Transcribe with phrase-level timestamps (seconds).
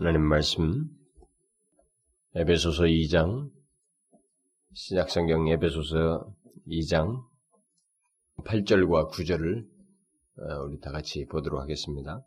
[0.00, 0.84] 하나님 말씀
[2.36, 3.50] 에베소서 2장
[4.72, 6.36] 신약성경 에베소서
[6.68, 7.24] 2장
[8.44, 9.64] 8절과 9절을
[10.38, 12.24] 어, 우리 다 같이 보도록 하겠습니다.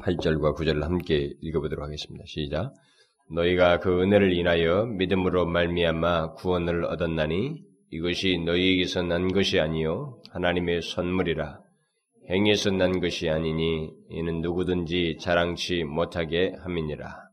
[0.00, 2.24] 8절과 9절을 함께 읽어보도록 하겠습니다.
[2.26, 2.72] 시작.
[3.30, 11.60] 너희가 그 은혜를 인하여 믿음으로 말미암아 구원을 얻었나니 이것이 너희에게서 난 것이 아니요 하나님의 선물이라
[12.30, 17.28] 행위에서 난 것이 아니니 이는 누구든지 자랑치 못하게 함이니라.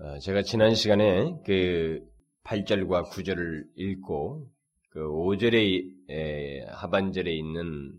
[0.00, 2.00] 어, 제가 지난 시간에 그
[2.44, 4.48] 8절과 9절을 읽고
[4.90, 7.92] 그 5절의 하반절에 있는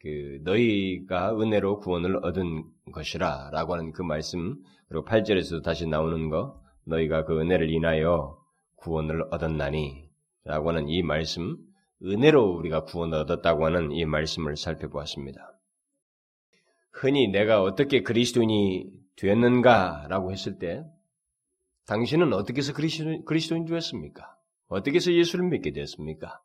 [0.00, 4.56] 그 너희가 은혜로 구원을 얻은 것이라 라고 하는 그 말씀
[4.88, 8.36] 그리고 8절에서도 다시 나오는 거 너희가 그 은혜를 인하여
[8.76, 10.08] 구원을 얻었나니
[10.44, 11.56] 라고 하는 이 말씀
[12.04, 15.58] 은혜로 우리가 구원을 얻었다고 하는 이 말씀을 살펴보았습니다.
[16.92, 20.84] 흔히 내가 어떻게 그리스도인이 되었는가라고 했을 때,
[21.86, 24.36] 당신은 어떻게 해서 그리스도, 그리스도인 되었습니까?
[24.68, 26.40] 어떻게 해서 예수를 믿게 되었습니까?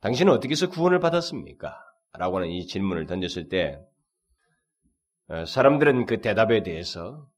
[0.00, 1.76] 당신은 어떻게 해서 구원을 받았습니까?
[2.12, 3.80] 라고 하는 이 질문을 던졌을 때,
[5.28, 7.28] 어, 사람들은 그 대답에 대해서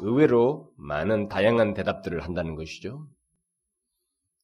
[0.00, 3.08] 의외로 많은 다양한 대답들을 한다는 것이죠.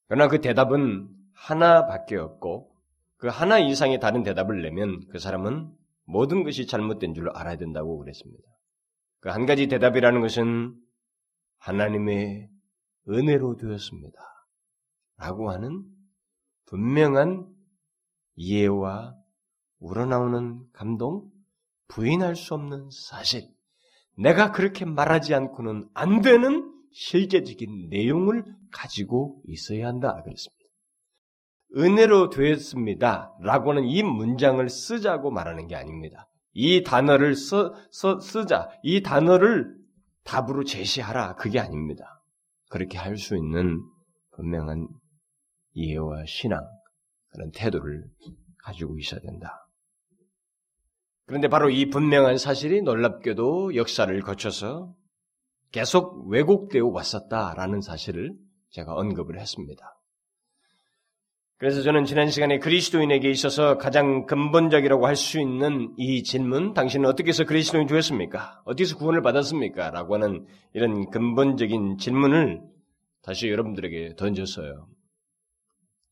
[0.08, 1.08] 그러나 그 대답은
[1.42, 2.72] 하나밖에 없고
[3.16, 5.72] 그 하나 이상의 다른 대답을 내면 그 사람은
[6.04, 8.44] 모든 것이 잘못된 줄 알아야 된다고 그랬습니다.
[9.20, 10.74] 그 한 가지 대답이라는 것은
[11.58, 12.48] 하나님의
[13.08, 14.18] 은혜로 되었습니다.
[15.16, 15.84] 라고 하는
[16.66, 17.46] 분명한
[18.34, 19.14] 이해와
[19.78, 21.30] 우러나오는 감동,
[21.88, 23.48] 부인할 수 없는 사실,
[24.16, 30.20] 내가 그렇게 말하지 않고는 안 되는 실제적인 내용을 가지고 있어야 한다.
[30.22, 30.61] 그랬습니다.
[31.76, 33.32] 은혜로 되었습니다.
[33.40, 36.28] 라고는 이 문장을 쓰자고 말하는 게 아닙니다.
[36.52, 38.68] 이 단어를 써, 써, 쓰자.
[38.82, 39.74] 이 단어를
[40.24, 41.34] 답으로 제시하라.
[41.36, 42.22] 그게 아닙니다.
[42.70, 43.80] 그렇게 할 수 있는
[44.32, 44.88] 분명한
[45.74, 46.60] 이해와 신앙,
[47.30, 48.04] 그런 태도를
[48.64, 49.66] 가지고 있어야 된다.
[51.26, 54.94] 그런데 바로 이 분명한 사실이 놀랍게도 역사를 거쳐서
[55.70, 58.34] 계속 왜곡되어 왔었다라는 사실을
[58.70, 60.01] 제가 언급을 했습니다.
[61.62, 67.28] 그래서 저는 지난 시간에 그리스도인에게 있어서 가장 근본적이라고 할 수 있는 이 질문, 당신은 어떻게
[67.28, 68.64] 해서 그리스도인 되었습니까?
[68.80, 69.90] 해서 구원을 받았습니까?
[69.90, 72.60] 라고 하는 이런 근본적인 질문을
[73.22, 74.88] 다시 여러분들에게 던졌어요.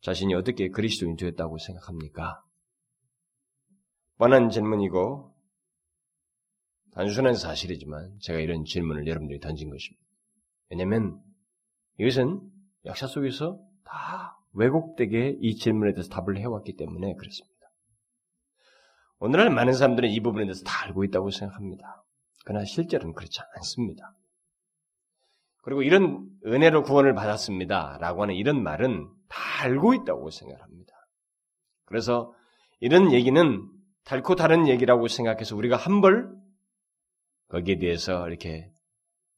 [0.03, 2.45] 자신이 어떻게 그리스도인 되었다고 생각합니까?
[4.19, 5.35] 뻔한 질문이고,
[6.93, 10.07] 단순한 사실이지만 제가 이런 질문을 여러분들이 던진 것입니다.
[10.69, 11.21] 왜냐하면
[11.99, 12.41] 이것은
[12.85, 17.51] 역사 속에서 다 왜곡되게 이 질문에 대해서 답을 해왔기 때문에 그렇습니다.
[19.19, 22.05] 오늘날 많은 사람들은 이 부분에 대해서 다 알고 있다고 생각합니다.
[22.45, 24.15] 그러나 실제로는 그렇지 않습니다.
[25.63, 27.99] 그리고 이런 은혜로 구원을 받았습니다.
[28.01, 30.93] 라고 하는 이런 말은 다 알고 있다고 생각합니다.
[31.85, 32.33] 그래서
[32.81, 33.69] 이런 얘기는
[34.05, 36.31] 달코 다른 얘기라고 생각해서 우리가 한벌
[37.49, 38.71] 거기에 대해서 이렇게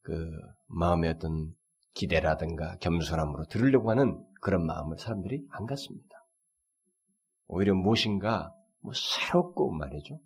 [0.01, 0.31] 그
[0.67, 1.53] 마음의 어떤
[1.93, 6.25] 기대라든가 겸손함으로 들으려고 하는 그런 마음을 사람들이 안 갖습니다.
[7.47, 10.19] 오히려 무엇인가 뭐 새롭고 말이죠.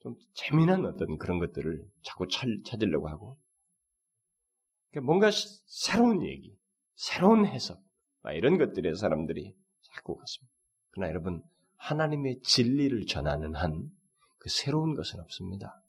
[0.00, 3.38] 좀 재미난 어떤 그런 것들을 자꾸 찾으려고 하고
[4.90, 5.30] 그러니까 뭔가
[5.66, 6.56] 새로운 얘기,
[6.94, 7.82] 새로운 해석
[8.34, 9.54] 이런 것들에 사람들이
[9.94, 10.54] 자꾸 갔습니다.
[10.90, 11.42] 그러나 여러분
[11.76, 13.98] 하나님의 진리를 전하는 한
[14.38, 15.82] 그 새로운 것은 없습니다.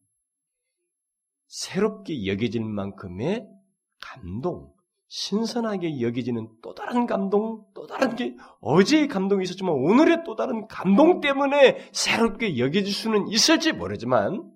[1.47, 3.47] 새롭게 여겨질 만큼의
[4.01, 4.71] 감동,
[5.07, 11.19] 신선하게 여겨지는 또 다른 감동, 또 다른 게 어제의 감동이 있었지만 오늘의 또 다른 감동
[11.19, 14.51] 때문에 새롭게 여겨질 수는 있을지 모르지만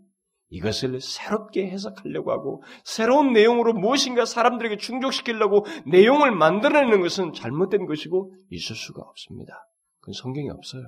[0.49, 8.75] 이것을 새롭게 해석하려고 하고 새로운 내용으로 무엇인가 사람들에게 충족시키려고 내용을 만들어내는 것은 잘못된 것이고 있을
[8.75, 9.67] 수가 없습니다.
[9.99, 10.83] 그건 성경에 없어요.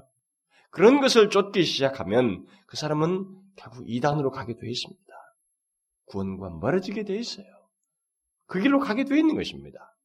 [0.70, 5.02] 그런 것을 쫓기 시작하면 그 사람은 결국 이단으로 가게 되어 있습니다.
[6.06, 7.48] 구원과 멀어지게 되어 있어요.
[8.48, 9.96] 그 길로 가게 되어 있는 것입니다.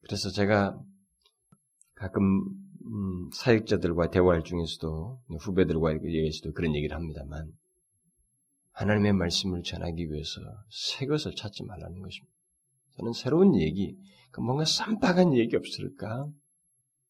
[0.00, 0.78] 그래서 제가
[1.94, 2.20] 가끔
[2.86, 7.50] 음, 사역자들과 대화할 중에서도 후배들과 얘기에서도 그런 얘기를 합니다만
[8.72, 12.34] 하나님의 말씀을 전하기 위해서 새 것을 찾지 말라는 것입니다.
[12.96, 13.96] 저는 새로운 얘기,
[14.30, 16.28] 그 뭔가 쌈박한 얘기 없을까?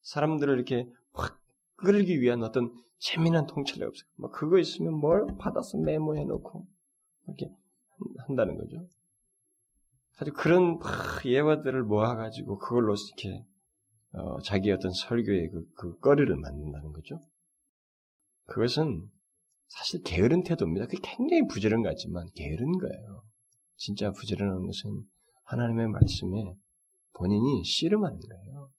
[0.03, 1.41] 사람들을 이렇게 확
[1.77, 4.09] 끌기 위한 어떤 재미난 통찰이 없어요.
[4.17, 6.67] 뭐 그거 있으면 뭘 받아서 메모해놓고
[7.27, 7.51] 이렇게
[8.27, 8.87] 한다는 거죠.
[10.15, 10.79] 사실 그런
[11.25, 13.45] 예화들을 모아가지고 그걸로 이렇게
[14.13, 17.21] 어, 자기 어떤 설교의 그, 그 거리를 만든다는 거죠.
[18.47, 19.09] 그것은
[19.67, 20.87] 사실 게으른 태도입니다.
[20.87, 23.25] 그게 굉장히 부지런 것 같지만 게으른 거예요.
[23.77, 25.03] 진짜 부지런한 것은
[25.45, 26.55] 하나님의 말씀에
[27.15, 28.71] 본인이 씨름하는 거예요.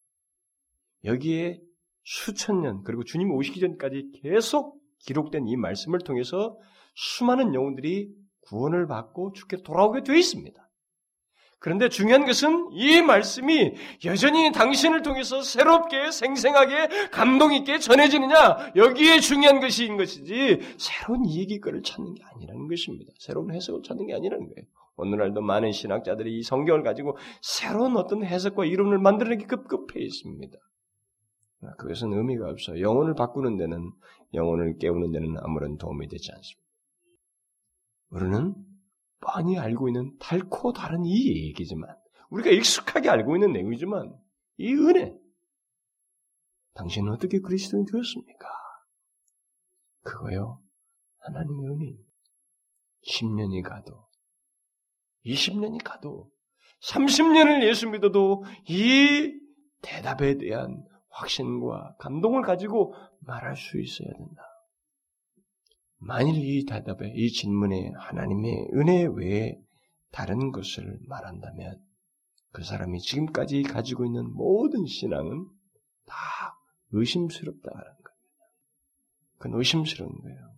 [1.03, 1.61] 여기에
[2.03, 6.57] 수천 년 그리고 주님 오시기 전까지 계속 기록된 이 말씀을 통해서
[6.95, 10.64] 수많은 영혼들이 구원을 받고 죽게 돌아오게 되어 있습니다.
[11.59, 13.73] 그런데 중요한 것은 이 말씀이
[14.05, 22.13] 여전히 당신을 통해서 새롭게 생생하게 감동 있게 전해지느냐 여기에 중요한 것인 것이지 새로운 이야기거를 찾는
[22.13, 23.11] 게 아니라는 것입니다.
[23.19, 24.67] 새로운 해석을 찾는 게 아니라는 거예요.
[24.97, 30.57] 오늘날도 많은 신학자들이 이 성경을 가지고 새로운 어떤 해석과 이론을 만들어내기 급급해 있습니다.
[31.77, 32.79] 그것은 의미가 없어요.
[32.79, 33.91] 영혼을 바꾸는 데는
[34.33, 36.61] 영혼을 깨우는 데는 아무런 도움이 되지 않습니다.
[38.09, 38.55] 우리는
[39.25, 41.89] 뻔히 알고 있는 달코 다른 이 얘기지만
[42.29, 44.15] 우리가 익숙하게 알고 있는 내용이지만
[44.57, 45.17] 이 은혜
[46.75, 48.47] 당신은 어떻게 그리스도인 되었습니까?
[50.03, 50.61] 그거요
[51.19, 51.97] 하나님의 은혜
[53.07, 54.07] 10년이 가도
[55.25, 56.29] 20년이 가도
[56.83, 59.33] 30년을 예수 믿어도 이
[59.81, 64.54] 대답에 대한 확신과 감동을 가지고 말할 수 있어야 된다.
[65.97, 69.57] 만일 이 대답에, 이 질문에 하나님의 은혜 외에
[70.11, 71.79] 다른 것을 말한다면
[72.51, 75.45] 그 사람이 지금까지 가지고 있는 모든 신앙은
[76.05, 76.15] 다
[76.91, 78.05] 의심스럽다는 겁니다.
[79.37, 80.55] 그건 의심스러운 거예요.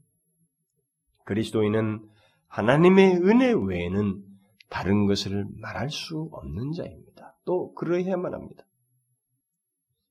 [1.25, 2.07] 그리스도인은
[2.47, 4.23] 하나님의 은혜 외에는
[4.69, 7.35] 다른 것을 말할 수 없는 자입니다.
[7.45, 8.63] 또 그러해야만 합니다.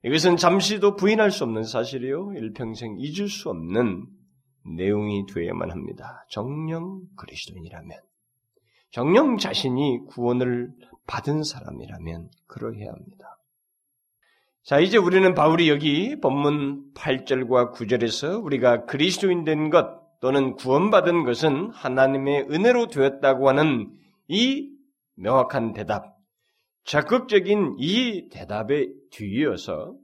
[0.05, 2.33] 이것은 잠시도 부인할 수 없는 사실이요.
[2.35, 4.07] 일평생 잊을 수 없는
[4.75, 6.25] 내용이 되어야만 합니다.
[6.31, 7.99] 정령 그리스도인이라면,
[8.91, 10.73] 정령 자신이 구원을
[11.07, 13.39] 받은 사람이라면 그러해야 합니다.
[14.63, 21.71] 자, 이제 우리는 바울이 여기 본문 8절과 9절에서 우리가 그리스도인 된 것 또는 구원받은 것은
[21.71, 23.93] 하나님의 은혜로 되었다고 하는
[24.29, 24.73] 이
[25.15, 26.17] 명확한 대답,
[26.85, 29.95] 적극적인 이 대답에 뒤이어서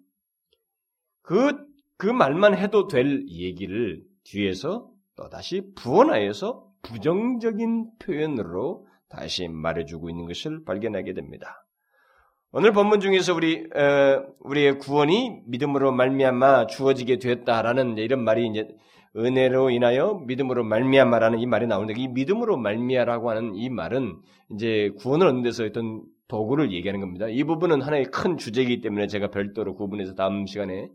[1.23, 1.57] 그,
[1.97, 11.13] 그 말만 해도 될 얘기를 뒤에서 또다시 부원하여서 부정적인 표현으로 다시 말해주고 있는 것을 발견하게
[11.13, 11.67] 됩니다.
[12.51, 18.69] 오늘 본문 중에서 우리 어, 우리의 구원이 믿음으로 말미암아 주어지게 되었다라는 이런 말이 이제
[19.17, 24.17] 은혜로 인하여 믿음으로 말미암아라는 이 말이 나오는데 이 믿음으로 말미암아라고 하는 이 말은
[24.51, 27.27] 이제 구원을 얻는 데서 어떤 도구를 얘기하는 겁니다.
[27.29, 30.89] 이 부분은 하나의 큰 주제이기 때문에 제가 별도로 구분해서 다음 시간에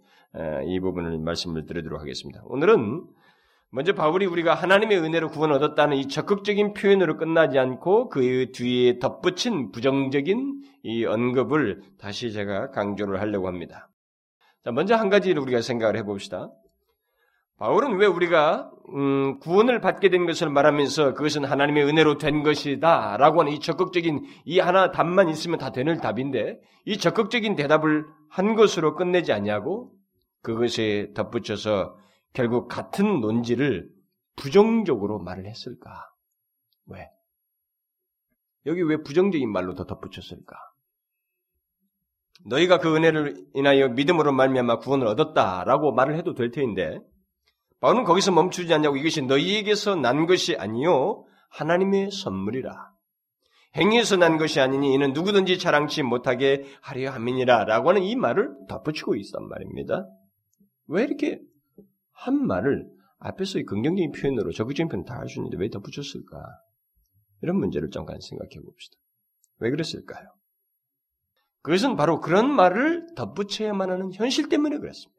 [0.65, 2.41] 이 부분을 말씀을 드리도록 하겠습니다.
[2.45, 3.05] 오늘은
[3.69, 9.71] 먼저 바울이 우리가 하나님의 은혜로 구원 얻었다는 이 적극적인 표현으로 끝나지 않고 그 뒤에 덧붙인
[9.71, 13.89] 부정적인 이 언급을 다시 제가 강조를 하려고 합니다.
[14.63, 16.49] 자, 먼저 한 가지를 우리가 생각을 해봅시다.
[17.57, 23.51] 바울은 왜 우리가 음, 구원을 받게 된 것을 말하면서 그것은 하나님의 은혜로 된 것이다라고 하는
[23.51, 29.33] 이 적극적인 이 하나 답만 있으면 다 되는 답인데 이 적극적인 대답을 한 것으로 끝내지
[29.33, 29.91] 않냐고
[30.47, 31.97] 그것에 덧붙여서
[32.31, 33.89] 결국 같은 논지를
[34.37, 36.09] 부정적으로 말을 했을까?
[36.85, 37.09] 왜?
[38.65, 40.55] 여기 왜 부정적인 말로 더 덧붙였을까?
[42.45, 47.01] 너희가 그 은혜를 인하여 믿음으로 말미암아 구원을 얻었다라고 말을 해도 될 테인데
[47.81, 52.93] 바울은 거기서 멈추지 않냐고 이것이 너희에게서 난 것이 아니요 하나님의 선물이라.
[53.75, 59.49] 행위에서 난 것이 아니니 이는 누구든지 자랑치 못하게 하려 함이니라라고 하는 이 말을 덧붙이고 있단
[59.49, 60.07] 말입니다.
[60.87, 61.39] 왜 이렇게
[62.11, 62.87] 한 말을
[63.19, 66.37] 앞에서의 긍정적인 표현으로 적극적인 표현 다 할 수 있는데 왜 덧붙였을까?
[67.41, 68.97] 이런 문제를 잠깐 생각해 봅시다.
[69.59, 70.27] 왜 그랬을까요?
[71.61, 75.17] 그것은 바로 그런 말을 덧붙여야만 하는 현실 때문에 그랬습니다.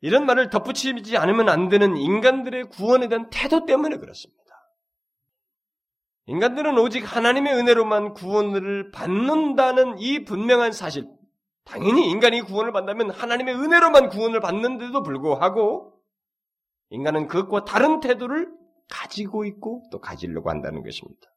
[0.00, 4.42] 이런 말을 덧붙이지 않으면 안 되는 인간들의 구원에 대한 태도 때문에 그렇습니다.
[6.26, 11.08] 인간들은 오직 하나님의 은혜로만 구원을 받는다는 이 분명한 사실,
[11.64, 15.92] 당연히 인간이 구원을 받는다면 하나님의 은혜로만 구원을 받는데도 불구하고
[16.90, 18.52] 인간은 그것과 다른 태도를
[18.88, 21.28] 가지고 있고 또 가지려고 한다는 것입니다.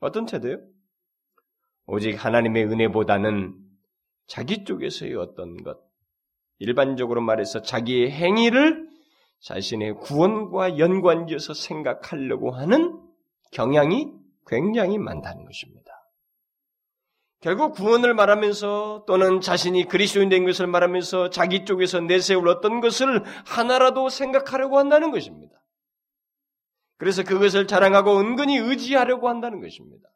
[0.00, 0.58] 어떤 태도요?
[1.86, 3.54] 오직 하나님의 은혜보다는
[4.26, 5.78] 자기 쪽에서의 어떤 것,
[6.58, 8.88] 일반적으로 말해서 자기의 행위를
[9.40, 13.00] 자신의 구원과 연관지어서 생각하려고 하는
[13.52, 14.12] 경향이
[14.46, 15.83] 굉장히 많다는 것입니다.
[17.44, 24.08] 결국 구원을 말하면서 또는 자신이 그리스도인 된 것을 말하면서 자기 쪽에서 내세울 어떤 것을 하나라도
[24.08, 25.54] 생각하려고 한다는 것입니다.
[26.96, 30.08] 그래서 그것을 자랑하고 은근히 의지하려고 한다는 것입니다.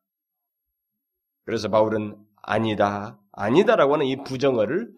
[1.45, 4.91] 그래서 바울은 아니다, 아니다라고 하는 이 부정어를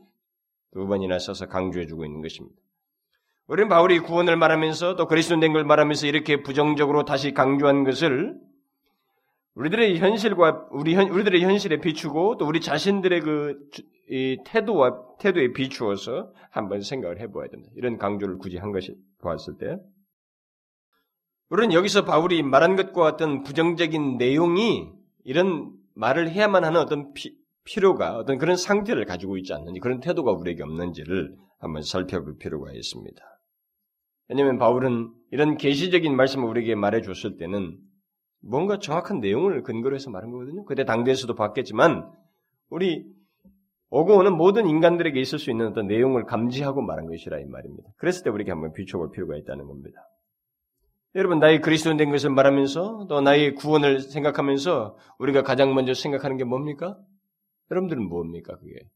[0.70, 2.56] 두 번이나 써서 강조해주고 있는 것입니다.
[3.48, 8.38] 우리는 바울이 구원을 말하면서 또 그리스도 된걸 말하면서 이렇게 부정적으로 다시 강조한 것을
[9.54, 13.68] 우리들의 현실과 우리 현, 우리들의 현실에 비추고 또 우리 자신들의 그
[14.44, 17.72] 태도와 태도에 비추어서 한번 생각을 해보아야 됩니다.
[17.76, 19.76] 이런 강조를 굳이 한 것이 보았을 때
[21.48, 24.88] 우리는 여기서 바울이 말한 것과 같은 부정적인 내용이
[25.24, 30.30] 이런 말을 해야만 하는 어떤 피, 필요가 어떤 그런 상태를 가지고 있지 않는지 그런 태도가
[30.32, 33.22] 우리에게 없는지를 한번 살펴볼 필요가 있습니다.
[34.28, 37.78] 왜냐하면 바울은 이런 계시적인 말씀을 우리에게 말해줬을 때는
[38.42, 40.64] 뭔가 정확한 내용을 근거로 해서 말한 거거든요.
[40.64, 42.10] 그때 당대에서도 봤겠지만
[42.68, 43.04] 우리
[43.90, 47.90] 오고 오는 모든 인간들에게 있을 수 있는 어떤 내용을 감지하고 말한 것이라 이 말입니다.
[47.96, 50.00] 그랬을 때 우리에게 한번 비춰볼 필요가 있다는 겁니다.
[51.16, 56.44] 여러분 나의 그리스도인 된 것을 말하면서 또 나의 구원을 생각하면서 우리가 가장 먼저 생각하는 게
[56.44, 56.96] 뭡니까?
[57.70, 58.86] 여러분들은 뭡니까 그게?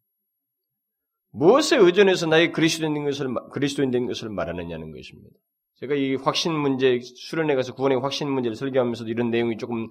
[1.31, 5.37] 무엇에 의존해서 나의 그리스도인 된 것을 그리스도인 된 것을 말하느냐는 것입니다.
[5.77, 9.89] 제가 이 확신 문제 수련회 가서 구원의 확신 문제를 설교하면서도 이런 내용이 조금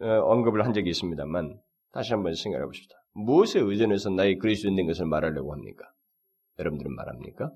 [0.00, 1.60] 어, 언급을 한 적이 있습니다만
[1.92, 2.94] 다시 한번 생각해 봅시다.
[3.12, 5.90] 무엇에 의존해서 나의 그리스도인 된 것을 말하려고 합니까?
[6.58, 7.50] 여러분들은 말합니까?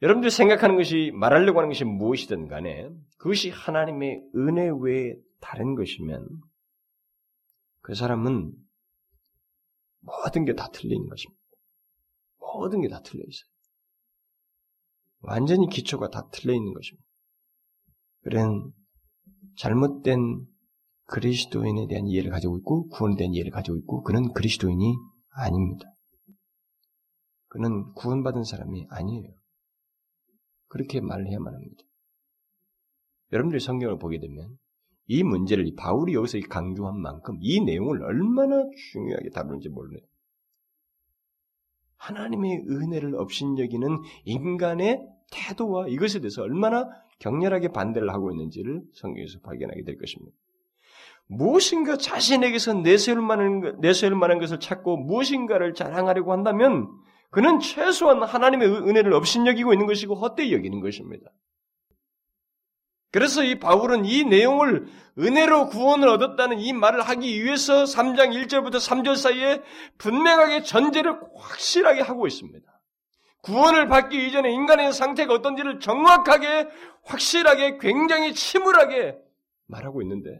[0.00, 6.26] 여러분들이 생각하는 것이 말하려고 하는 것이 무엇이든 간에 그것이 하나님의 은혜 외에 다른 것이면
[7.82, 8.52] 그 사람은
[10.00, 11.40] 모든 게 다 틀린 것입니다.
[12.40, 13.51] 모든 게 다 틀려 있어요.
[15.22, 17.06] 완전히 기초가 다 틀려 있는 것입니다.
[18.22, 18.72] 그런
[19.56, 20.46] 잘못된
[21.06, 24.96] 그리스도인에 대한 이해를 가지고 있고 구원에 대한 이해를 가지고 있고 그는 그리스도인이
[25.30, 25.86] 아닙니다.
[27.48, 29.34] 그는 구원받은 사람이 아니에요.
[30.68, 31.82] 그렇게 말해야만 합니다.
[33.32, 34.56] 여러분들이 성경을 보게 되면
[35.06, 38.62] 이 문제를 바울이 여기서 강조한 만큼 이 내용을 얼마나
[38.92, 40.02] 중요하게 다루는지 몰라요.
[41.96, 43.88] 하나님의 은혜를 업신여기는
[44.24, 50.36] 인간의 태도와 이것에 대해서 얼마나 격렬하게 반대를 하고 있는지를 성경에서 발견하게 될 것입니다.
[51.26, 56.88] 무엇인가 자신에게서 내세울 만한, 내세울 만한 것을 찾고 무엇인가를 자랑하려고 한다면
[57.30, 61.30] 그는 최소한 하나님의 은혜를 업신여기고 있는 것이고 헛되이 여기는 것입니다.
[63.10, 64.86] 그래서 이 바울은 이 내용을
[65.18, 69.62] 은혜로 구원을 얻었다는 이 말을 하기 위해서 3장 1절부터 3절 사이에
[69.98, 72.66] 분명하게 전제를 확실하게 하고 있습니다.
[73.42, 76.68] 구원을 받기 이전에 인간의 상태가 어떤지를 정확하게,
[77.04, 79.18] 확실하게, 굉장히 침울하게
[79.66, 80.30] 말하고 있는데,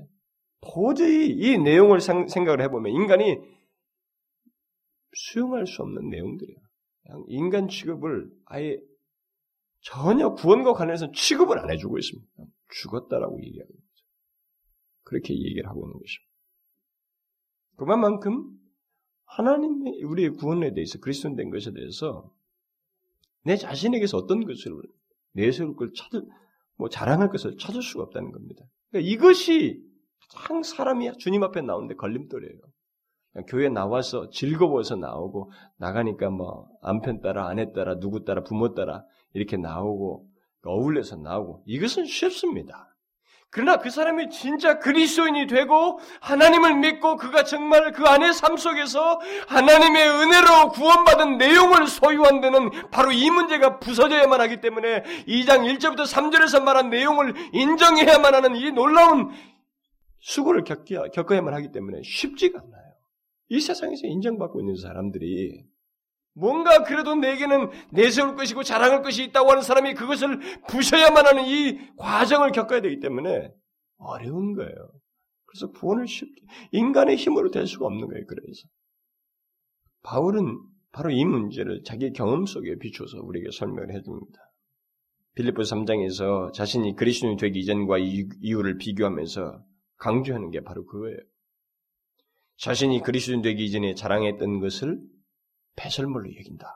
[0.60, 3.38] 도저히 이 내용을 생각을 해보면 인간이
[5.14, 6.56] 수용할 수 없는 내용들이야.
[7.26, 8.78] 인간 취급을 아예
[9.80, 12.30] 전혀 구원과 관련해서 취급을 안 해주고 있습니다.
[12.70, 14.06] 죽었다라고 얘기하는 거죠.
[15.02, 16.32] 그렇게 얘기를 하고 있는 것입니다.
[17.76, 18.56] 그만큼
[19.24, 22.32] 하나님의 우리의 구원에 대해서 그리스도인 된 것에 대해서
[23.44, 24.72] 내 자신에게서 어떤 것을
[25.32, 26.22] 내세울 걸 찾을
[26.76, 28.64] 뭐 자랑할 것을 찾을 수가 없다는 겁니다.
[28.90, 29.82] 그러니까 이것이
[30.34, 32.60] 가장 사람이 주님 앞에 나오는데 걸림돌이에요.
[33.48, 39.56] 교회 나와서 즐거워서 나오고 나가니까 뭐 남편 따라 아내 따라 누구 따라 부모 따라 이렇게
[39.56, 40.28] 나오고
[40.64, 42.91] 어울려서 나오고 이것은 쉽습니다.
[43.54, 50.08] 그러나 그 사람이 진짜 그리스도인이 되고 하나님을 믿고 그가 정말 그 안의 삶 속에서 하나님의
[50.08, 56.88] 은혜로 구원받은 내용을 소유한 데는 바로 이 문제가 부서져야만 하기 때문에 2장 1절부터 3절에서 말한
[56.88, 59.30] 내용을 인정해야만 하는 이 놀라운
[60.20, 62.92] 수고를 겪어야만 하기 때문에 쉽지가 않아요.
[63.50, 65.62] 이 세상에서 인정받고 있는 사람들이
[66.34, 72.52] 뭔가 그래도 내게는 내세울 것이고 자랑할 것이 있다고 하는 사람이 그것을 부셔야만 하는 이 과정을
[72.52, 73.52] 겪어야 되기 때문에
[73.98, 74.74] 어려운 거예요.
[75.44, 78.24] 그래서 구원을 쉽게 인간의 힘으로 될 수가 없는 거예요.
[78.26, 78.62] 그래서
[80.02, 80.58] 바울은
[80.92, 84.38] 바로 이 문제를 자기 경험 속에 비춰서 우리에게 설명을 해줍니다.
[85.34, 89.64] 빌리포 3장에서 자신이 그리스도인이 되기 이전과 이후를 비교하면서
[89.96, 91.18] 강조하는 게 바로 그거예요.
[92.58, 95.00] 자신이 그리스도인 되기 이전에 자랑했던 것을
[95.76, 96.66] 배설물로 여긴다.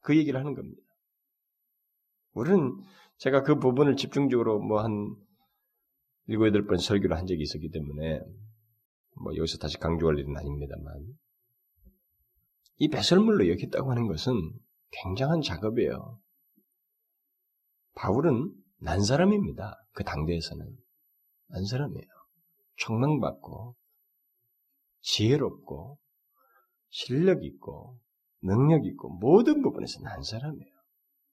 [0.00, 0.82] 그 얘기를 하는 겁니다.
[2.32, 2.82] 우리는
[3.18, 5.16] 제가 그 부분을 집중적으로 뭐 한
[6.26, 8.20] 일곱 여덟 번 설교를 한 적이 있었기 때문에
[9.22, 11.18] 뭐 여기서 다시 강조할 일은 아닙니다만
[12.76, 14.34] 이 배설물로 여겼다고 하는 것은
[14.90, 16.20] 굉장한 작업이에요.
[17.94, 19.74] 바울은 난 사람입니다.
[19.92, 20.78] 그 당대에서는
[21.48, 22.06] 난 사람이에요.
[22.76, 23.74] 청명받고
[25.00, 25.98] 지혜롭고
[26.90, 27.98] 실력 있고
[28.42, 30.72] 능력 있고 모든 부분에서 난 사람이에요.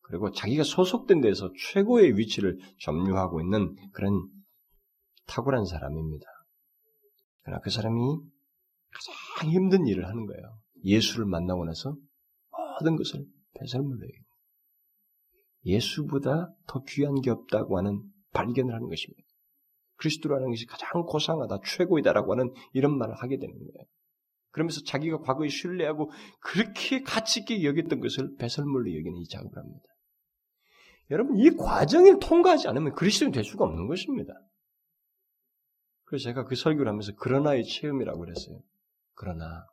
[0.01, 4.27] 그리고 자기가 소속된 데서 최고의 위치를 점유하고 있는 그런
[5.27, 6.25] 탁월한 사람입니다.
[7.41, 7.99] 그러나 그 사람이
[8.91, 10.59] 가장 힘든 일을 하는 거예요.
[10.83, 11.95] 예수를 만나고 나서
[12.79, 13.25] 모든 것을
[13.59, 14.25] 배설물로 얘기합니다.
[15.65, 19.23] 예수보다 더 귀한 게 없다고 하는 발견을 하는 것입니다.
[19.97, 23.87] 그리스도라는 것이 가장 고상하다, 최고이다라고 하는 이런 말을 하게 되는 거예요.
[24.55, 29.83] 그러면서 자기가 과거에 신뢰하고 그렇게 가치 있게 여겼던 것을 배설물로 여기는 이 작업을 합니다.
[31.11, 34.33] 여러분, 이 과정을 통과하지 않으면 그리스도인 될 수가 없는 것입니다.
[36.05, 38.61] 그래서 제가 그 설교를 하면서 그러나의 체험이라고 그랬어요.
[39.13, 39.65] 그러나.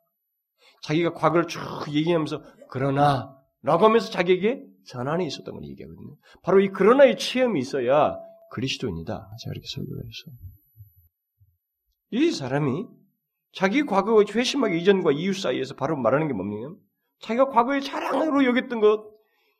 [0.81, 6.17] 자기가 과거를 쭉 얘기하면서 그러나 라고 하면서 자기에게 전환이 있었던 걸 얘기하거든요.
[6.41, 8.19] 바로 이 그러나의 체험이 있어야
[8.51, 9.13] 그리스도인이다.
[9.13, 10.35] 제가 이렇게 설교를 했어요.
[12.09, 13.02] 이 사람이
[13.53, 16.73] 자기 과거의 회심하기 이전과 이후 사이에서 바로 말하는 게 뭡니까?
[17.19, 19.13] 자기가 과거에 자랑으로 여겼던 것,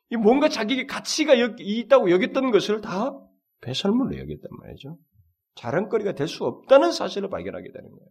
[0.10, 3.18] 이 뭔가 자기에게 가치가 있다고 여겼던 것을 다
[3.62, 4.98] 배설물로 여겼단 말이죠.
[5.56, 8.10] 자랑거리가 될 수 없다는 사실을 발견하게 되는 거예요.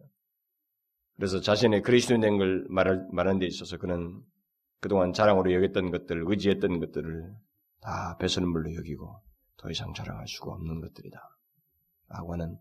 [1.17, 4.19] 그래서 자신의 그리스도인 된 걸 말할, 말하는 데 있어서 그는
[4.79, 7.31] 그동안 자랑으로 여겼던 것들, 의지했던 것들을
[7.81, 9.21] 다 배설물로 여기고
[9.57, 11.19] 더 이상 자랑할 수가 없는 것들이다.
[12.09, 12.57] 라고 하는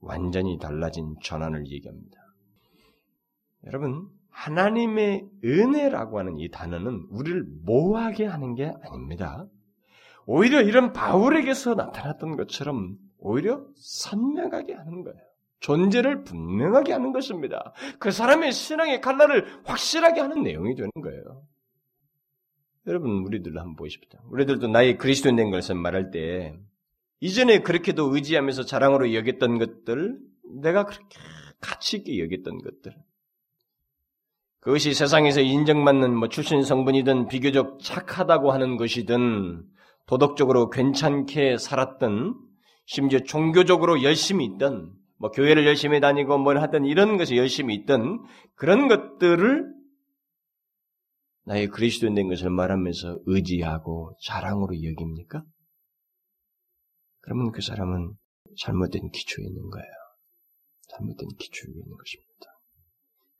[0.00, 2.16] 완전히 달라진 전환을 얘기합니다.
[3.66, 9.46] 여러분, 하나님의 은혜라고 하는 이 단어는 우리를 모호하게 하는 게 아닙니다.
[10.26, 15.18] 오히려 이런 바울에게서 나타났던 것처럼 오히려 선명하게 하는 거예요.
[15.60, 17.72] 존재를 분명하게 하는 것입니다.
[17.98, 21.42] 그 사람의 신앙의 칼날을 확실하게 하는 내용이 되는 거예요.
[22.86, 24.20] 여러분, 우리들도 한번 보십시오.
[24.30, 26.54] 우리들도 나의 그리스도인 된 것을 말할 때,
[27.20, 30.18] 이전에 그렇게도 의지하면서 자랑으로 여겼던 것들,
[30.60, 31.18] 내가 그렇게
[31.60, 32.94] 가치 있게 여겼던 것들,
[34.64, 39.62] 그것이 세상에서 인정받는 뭐 출신 성분이든 비교적 착하다고 하는 것이든
[40.06, 42.34] 도덕적으로 괜찮게 살았던
[42.86, 48.88] 심지어 종교적으로 열심히 있던 뭐 교회를 열심히 다니고 뭘 하든 이런 것이 열심히 있던 그런
[48.88, 49.70] 것들을
[51.44, 55.44] 나의 그리스도인 된 것을 말하면서 의지하고 자랑으로 여깁니까?
[57.20, 58.14] 그러면 그 사람은
[58.62, 59.92] 잘못된 기초에 있는 거예요.
[60.88, 62.33] 잘못된 기초에 있는 것입니다.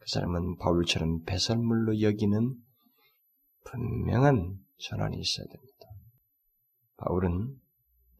[0.04, 2.54] 그 사람은 바울처럼 배설물로 여기는
[3.64, 5.86] 분명한 전환이 있어야 됩니다.
[6.98, 7.56] 바울은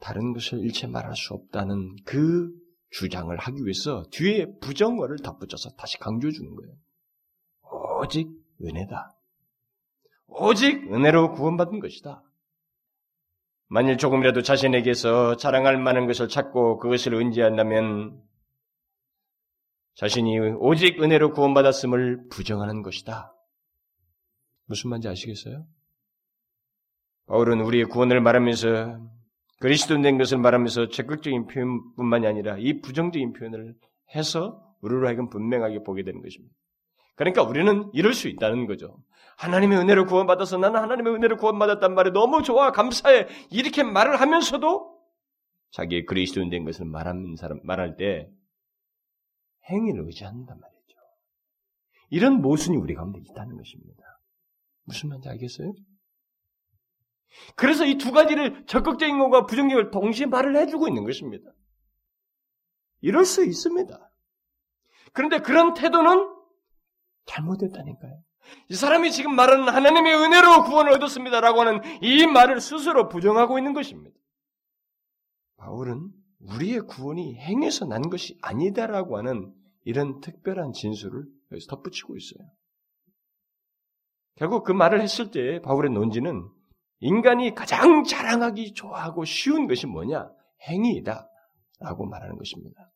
[0.00, 2.50] 다른 것을 일체 말할 수 없다는 그
[2.88, 6.74] 주장을 하기 위해서 뒤에 부정어를 덧붙여서 다시 강조해 주는 거예요.
[8.00, 8.30] 오직
[8.62, 9.18] 은혜다.
[10.26, 12.22] 오직 은혜로 구원받은 것이다.
[13.66, 18.22] 만일 조금이라도 자신에게서 자랑할 만한 것을 찾고 그것을 은지한다면
[19.94, 23.32] 자신이 오직 은혜로 구원받았음을 부정하는 것이다.
[24.66, 25.64] 무슨 말인지 아시겠어요?
[27.26, 29.00] 바울은 우리의 구원을 말하면서
[29.60, 33.74] 그리스도 된 것을 말하면서 적극적인 표현뿐만이 아니라 이 부정적인 표현을
[34.14, 36.54] 해서 우리로 하여금 분명하게 보게 되는 것입니다.
[37.14, 38.98] 그러니까 우리는 이럴 수 있다는 거죠.
[39.38, 43.28] 하나님의 은혜로 구원받아서 나는 하나님의 은혜로 구원받았단 말에 너무 좋아, 감사해.
[43.50, 44.94] 이렇게 말을 하면서도
[45.70, 48.28] 자기의 그리스도인 된 것을 말하는 사람, 말할 때
[49.70, 50.98] 행위를 의지한단 말이죠.
[52.10, 54.02] 이런 모순이 우리 가운데 있다는 것입니다.
[54.84, 55.72] 무슨 말인지 알겠어요?
[57.56, 61.50] 그래서 이 두 가지를 적극적인 것과 부정적인 걸 동시에 말을 해주고 있는 것입니다.
[63.00, 64.10] 이럴 수 있습니다.
[65.12, 66.32] 그런데 그런 태도는
[67.26, 68.22] 잘못됐다니까요.
[68.68, 74.16] 이 사람이 지금 말하는 하나님의 은혜로 구원을 얻었습니다라고 하는 이 말을 스스로 부정하고 있는 것입니다.
[75.56, 76.10] 바울은
[76.44, 79.52] 우리의 구원이 행해서 난 것이 아니다라고 하는
[79.84, 82.48] 이런 특별한 진술을 여기서 덧붙이고 있어요.
[84.36, 86.48] 결국 그 말을 했을 때 바울의 논지는
[87.00, 90.30] 인간이 가장 자랑하기 좋아하고 쉬운 것이 뭐냐?
[90.68, 91.28] 행위이다.
[91.80, 92.90] 라고 말하는 것입니다.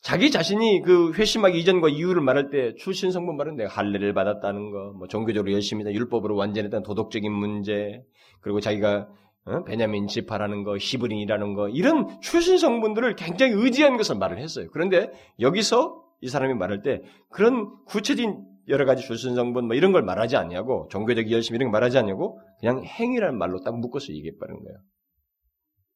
[0.00, 4.92] 자기 자신이 그 회심하기 이전과 이후를 말할 때 출신 성분 말은 내가 할례를 받았다는 거,
[4.98, 8.02] 뭐 종교적으로 열심히 다 율법으로 완전했다는 도덕적인 문제,
[8.40, 9.21] 그리고 자기가 어?
[9.66, 14.68] 베냐민 지파라는 거, 히브린이라는 거 이런 출신 성분들을 굉장히 의지한 것을 말을 했어요.
[14.72, 20.02] 그런데 여기서 이 사람이 말할 때 그런 구체적인 여러 가지 출신 성분 뭐 이런 걸
[20.02, 24.62] 말하지 않냐고 종교적 열심 이런 걸 말하지 않냐고 그냥 행위라는 말로 딱 묶어서 얘기해 버린
[24.62, 24.78] 거예요.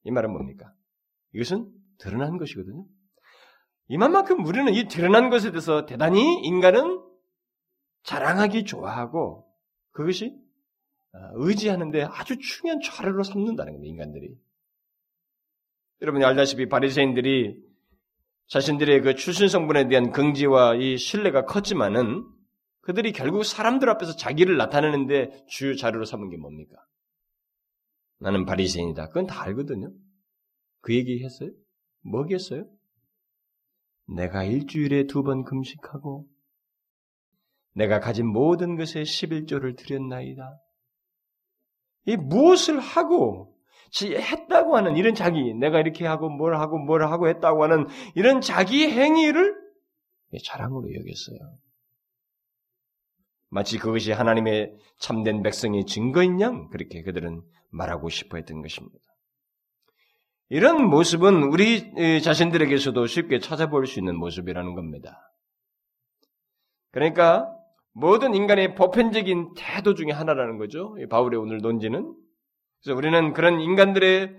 [0.02, 0.72] 이 말은 뭡니까?
[1.32, 2.84] 이것은 드러난 것이거든요.
[3.88, 7.00] 이만큼 우리는 이 드러난 것에 대해서 대단히 인간은
[8.02, 9.46] 자랑하기 좋아하고
[9.92, 10.45] 그것이 어,
[11.34, 13.90] 의지하는데 아주 중요한 좌료로 삼는다는 겁니다.
[13.90, 14.34] 인간들이.
[16.02, 17.56] 여러분이 알다시피 바리새인들이
[18.48, 22.24] 자신들의 그 출신 성분에 대한 긍지와 이 신뢰가 컸지만은
[22.82, 26.76] 그들이 결국 사람들 앞에서 자기를 나타내는데 주요 자료로 삼은 게 뭡니까?
[28.18, 29.08] 나는 바리새인이다.
[29.08, 29.90] 그건 다 알거든요.
[30.80, 31.50] 그 얘기 했어요?
[32.02, 32.68] 뭐겠어요?
[34.08, 36.28] 내가 일주일에 두 번 금식하고
[37.74, 40.58] 내가 가진 모든 것에 11조를 드렸나이다.
[42.06, 43.54] 이 무엇을 하고
[44.02, 48.88] 했다고 하는 이런 자기, 내가 이렇게 하고 뭘 하고 뭘 하고 했다고 하는 이런 자기
[48.88, 49.54] 행위를
[50.44, 51.58] 자랑으로 여겼어요.
[53.48, 58.98] 마치 그것이 하나님의 참된 백성의 증거인 양 그렇게 그들은 말하고 싶어 했던 것입니다.
[60.48, 65.32] 이런 모습은 우리 자신들에게서도 쉽게 찾아볼 수 있는 모습이라는 겁니다.
[66.90, 67.55] 그러니까
[67.98, 70.94] 모든 인간의 보편적인 태도 중에 하나라는 거죠.
[71.08, 72.14] 바울의 오늘 논지는.
[72.82, 74.36] 그래서 우리는 그런 인간들의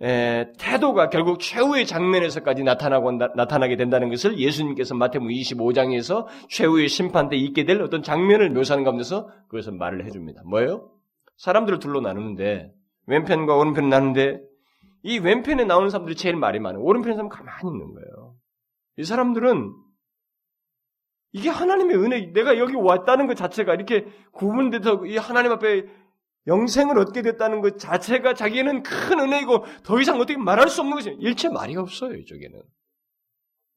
[0.00, 7.36] 에, 태도가 결국 최후의 장면에서까지 나타나고 나타나게 된다는 것을 예수님께서 마태복음 25장에서 최후의 심판 때
[7.36, 10.42] 있게 될 어떤 장면을 묘사하는 가운데서 그것을 말을 해줍니다.
[10.46, 10.90] 뭐예요?
[11.36, 12.72] 사람들을 둘로 나누는데
[13.06, 14.40] 왼편과 오른편 나누는데
[15.02, 16.82] 이 왼편에 나오는 사람들이 제일 말이 많아요.
[16.82, 18.34] 오른편에 사람 가만히 있는 거예요.
[18.96, 19.72] 이 사람들은
[21.32, 25.86] 이게 하나님의 은혜, 내가 여기 왔다는 것 자체가 이렇게 구분돼서 이 하나님 앞에
[26.46, 31.16] 영생을 얻게 됐다는 것 자체가 자기는 큰 은혜이고 더 이상 어떻게 말할 수 없는 것이
[31.20, 32.62] 일체 말이 없어요, 이쪽에는.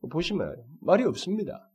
[0.09, 1.69] 보시면 말이 없습니다.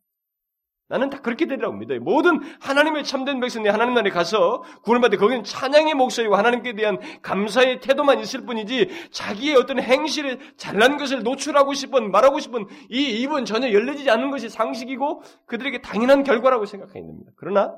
[0.90, 2.00] 나는 다 그렇게 되리라고 믿어요.
[2.00, 7.80] 모든 하나님의 참된 백성이 하나님 나라에 가서 구원을 받을 거기는 찬양의 목소리와 하나님께 대한 감사의
[7.80, 13.72] 태도만 있을 뿐이지 자기의 어떤 행실에 잘난 것을 노출하고 싶은 말하고 싶은 이 입은 전혀
[13.72, 17.30] 열려지지 않는 것이 상식이고 그들에게 당연한 결과라고 생각하게 됩니다.
[17.36, 17.72] 그러나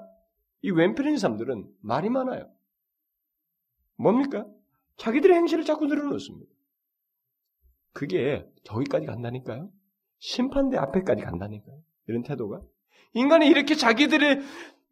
[0.62, 2.50] 이 왼편인 사람들은 말이 많아요.
[3.96, 4.46] 뭡니까?
[4.96, 6.50] 자기들의 행실을 자꾸 늘어놓습니다.
[7.92, 9.70] 그게 저기까지 간다니까요.
[10.18, 11.78] 심판대 앞에까지 간다니까요.
[12.08, 12.62] 이런 태도가.
[13.14, 14.42] 인간이 이렇게 자기들의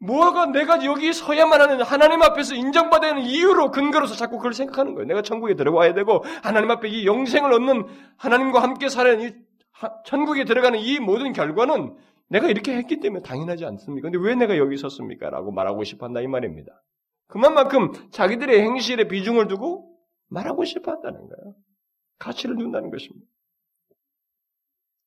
[0.01, 5.07] 뭐가 내가 여기 서야만 하는 하나님 앞에서 인정받아야 하는 이유로 근거로서 자꾸 그걸 생각하는 거예요.
[5.07, 9.33] 내가 천국에 들어가야 되고 하나님 앞에 이 영생을 얻는 하나님과 함께 살아야 이
[10.07, 11.97] 천국에 들어가는 이 모든 결과는
[12.29, 14.11] 내가 이렇게 했기 때문에 당연하지 않습니까?
[14.11, 15.29] 근데 왜 내가 여기 섰습니까?
[15.31, 16.73] 라고 말하고 싶어 한다 이 말입니다.
[17.27, 19.97] 그만큼 자기들의 행실에 비중을 두고
[20.29, 21.55] 말하고 싶어 한다는 거예요.
[22.19, 23.27] 가치를 둔다는 것입니다.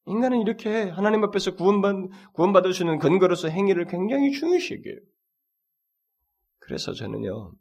[0.05, 4.95] 인간은 이렇게 하나님 앞에서 구원받, 구원받을 수 있는 근거로서 행위를 굉장히 중요시 여겨요.
[6.59, 7.53] 그래서 저는요,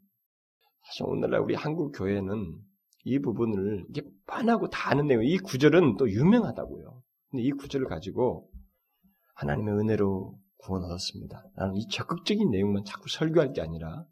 [0.85, 2.59] 사실 오늘날 우리 한국 교회는
[3.05, 7.03] 이 부분을 이게 뻔하고 다 아는 내용, 이 구절은 또 유명하다고요.
[7.31, 8.51] 근데 이 구절을 가지고
[9.35, 11.45] 하나님의 은혜로 구원 얻었습니다.
[11.57, 14.05] 나는 이 적극적인 내용만 자꾸 설교할 게 아니라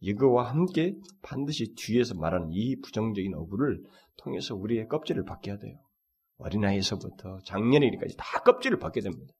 [0.00, 3.82] 이거와 함께 반드시 뒤에서 말하는 이 부정적인 어부를
[4.18, 5.78] 통해서 우리의 껍질을 벗겨야 돼요.
[6.38, 9.32] 어린아이에서부터 작년이기까지 다 껍질을 벗게 됩니다.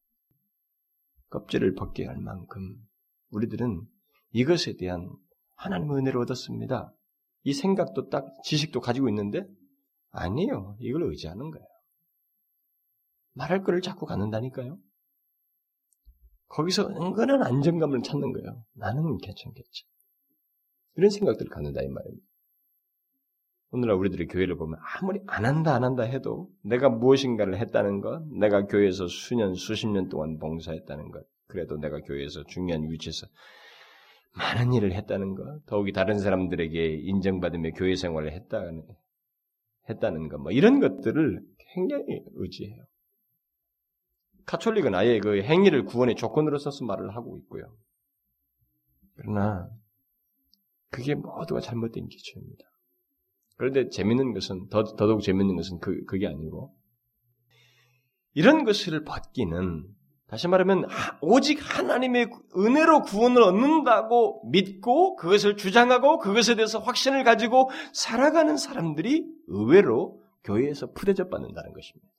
[1.28, 2.76] 껍질을 벗게 할 만큼
[3.30, 3.87] 우리들은
[4.30, 5.09] 이것에 대한
[5.56, 6.92] 하나님의 은혜를 얻었습니다.
[7.42, 9.46] 이 생각도 딱 지식도 가지고 있는데
[10.11, 10.76] 아니에요.
[10.80, 11.66] 이걸 의지하는 거예요.
[13.35, 14.78] 말할 거를 자꾸 갖는다니까요.
[16.48, 18.64] 거기서 은근한 안정감을 찾는 거예요.
[18.74, 19.85] 나는 괜찮겠지.
[20.94, 22.26] 이런 생각들을 갖는다 이 말입니다.
[23.70, 28.66] 오늘날 우리들이 교회를 보면 아무리 안 한다 안 한다 해도 내가 무엇인가를 했다는 것, 내가
[28.66, 33.26] 교회에서 수년 수십 년 동안 봉사했다는 것, 그래도 내가 교회에서 중요한 위치에서
[34.37, 38.83] 많은 일을 했다는 것, 더욱이 다른 사람들에게 인정받으며 교회 생활을 했다는
[39.88, 41.42] 했다는 것, 뭐 이런 것들을
[41.74, 42.85] 굉장히 의지해요.
[44.46, 47.64] 카톨릭은 아예 그 행위를 구원의 조건으로 써서 말을 하고 있고요.
[49.16, 49.68] 그러나
[50.90, 52.64] 그게 모두가 잘못된 기초입니다.
[53.57, 56.75] 그런데 재밌는 것은 더, 더더욱 재밌는 것은 그, 그게 아니고
[58.35, 59.87] 이런 것을 받기는
[60.27, 60.87] 다시 말하면
[61.21, 70.23] 오직 하나님의 은혜로 구원을 얻는다고 믿고 그것을 주장하고 그것에 대해서 확신을 가지고 살아가는 사람들이 의외로
[70.45, 72.12] 교회에서 푸대접 받는다는 것입니다.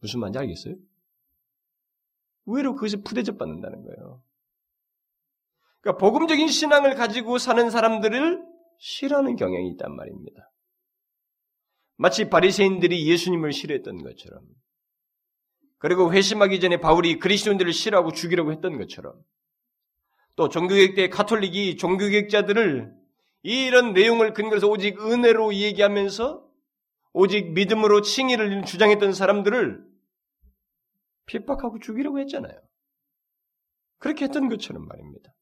[0.00, 0.74] 무슨 말인지 알겠어요?
[2.46, 4.22] 의외로 그것이 푸대접 받는다는 거예요.
[5.80, 8.51] 그러니까 복음적인 신앙을 가지고 사는 사람들을
[8.82, 10.50] 싫어하는 경향이 있단 말입니다.
[11.96, 14.42] 마치 바리새인들이 예수님을 싫어했던 것처럼
[15.78, 19.22] 그리고 회심하기 전에 바울이 그리스도인들을 싫어하고 죽이려고 했던 것처럼
[20.34, 22.92] 또 종교개혁 때 카톨릭이 종교개혁자들을
[23.42, 26.44] 이런 내용을 근거해서 오직 은혜로 얘기하면서
[27.12, 29.84] 오직 믿음으로 칭의를 주장했던 사람들을
[31.26, 32.60] 핍박하고 죽이려고 했잖아요.
[33.98, 35.32] 그렇게 했던 것처럼 말입니다.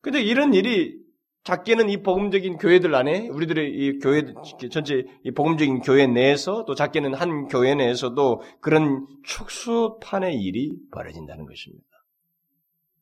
[0.00, 1.05] 근데 이런 일이
[1.46, 4.24] 작게는 이 복음적인 교회들 안에 우리들의 이 교회
[4.68, 11.86] 전체 이 복음적인 교회 내에서 또 작게는 한 교회 내에서도 그런 축소판의 일이 벌어진다는 것입니다.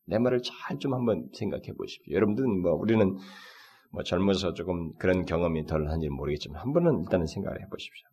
[0.05, 2.15] 내 말을 잘 좀 한번 생각해 보십시오.
[2.15, 3.17] 여러분들은 뭐 우리는
[3.91, 8.07] 뭐 젊어서 조금 그런 경험이 덜 한지 모르겠지만 한 번은 일단은 생각을 해 보십시오.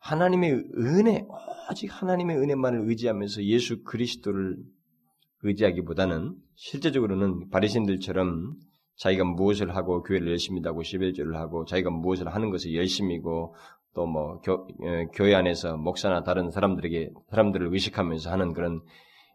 [0.00, 1.24] 하나님의 은혜,
[1.70, 4.56] 오직 하나님의 은혜만을 의지하면서 예수 그리스도를
[5.44, 8.54] 의지하기보다는 실제적으로는 바리신들처럼
[8.96, 13.54] 자기가 무엇을 하고 교회를 열심히 하고 11조를 하고 자기가 무엇을 하는 것을 열심히고
[13.94, 14.40] 또 뭐
[15.14, 18.80] 교회 안에서 목사나 다른 사람들에게 사람들을 의식하면서 하는 그런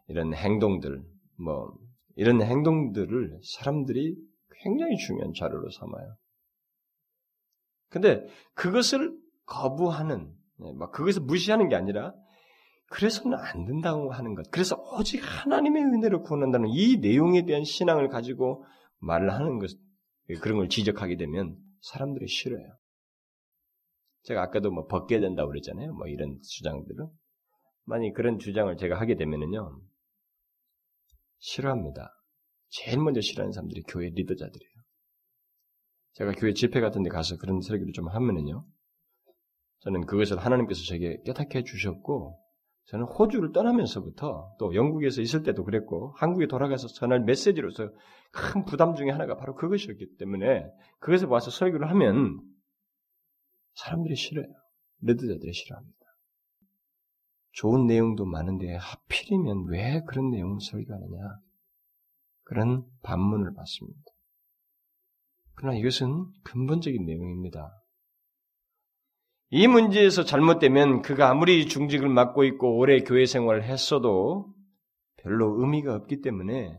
[0.08, 1.02] 이런 행동들
[1.38, 1.72] 뭐
[2.16, 4.16] 이런 행동들을 사람들이
[4.62, 6.16] 굉장히 중요한 자료로 삼아요.
[7.88, 12.12] 근데 그것을 거부하는 막뭐 그것을 무시하는 게 아니라
[12.90, 14.50] 그래서는 안 된다고 하는 것.
[14.50, 18.64] 그래서 오직 하나님의 은혜로 구원한다는 이 내용에 대한 신앙을 가지고
[18.98, 19.70] 말을 하는 것,
[20.42, 22.66] 그런 걸 지적하게 되면 사람들이 싫어요.
[24.24, 25.94] 제가 아까도 뭐 벗게 된다고 그랬잖아요.
[25.94, 27.08] 뭐 이런 주장들은.
[27.84, 29.80] 만약 그런 주장을 제가 하게 되면은요,
[31.38, 32.12] 싫어합니다.
[32.68, 34.70] 제일 먼저 싫어하는 사람들이 교회 리더자들이에요.
[36.14, 38.66] 제가 교회 집회 같은 데 가서 그런 설교를 좀 하면은요,
[39.80, 42.39] 저는 그것을 하나님께서 제게 깨닫게 해주셨고,
[42.90, 47.92] 저는 호주를 떠나면서부터 또 영국에서 있을 때도 그랬고 한국에 돌아가서 전할 메시지로서
[48.32, 50.64] 큰 부담 중에 하나가 바로 그것이었기 때문에
[50.98, 52.40] 그것에 와서 설교를 하면
[53.74, 54.46] 사람들이 싫어요.
[55.02, 55.98] 레드자들이 싫어합니다.
[57.52, 61.18] 좋은 내용도 많은데 하필이면 왜 그런 내용을 설교하느냐
[62.42, 64.02] 그런 반문을 받습니다.
[65.54, 67.79] 그러나 이것은 근본적인 내용입니다.
[69.50, 74.54] 이 문제에서 잘못되면 그가 아무리 중직을 맡고 있고 오래 교회 생활을 했어도
[75.16, 76.78] 별로 의미가 없기 때문에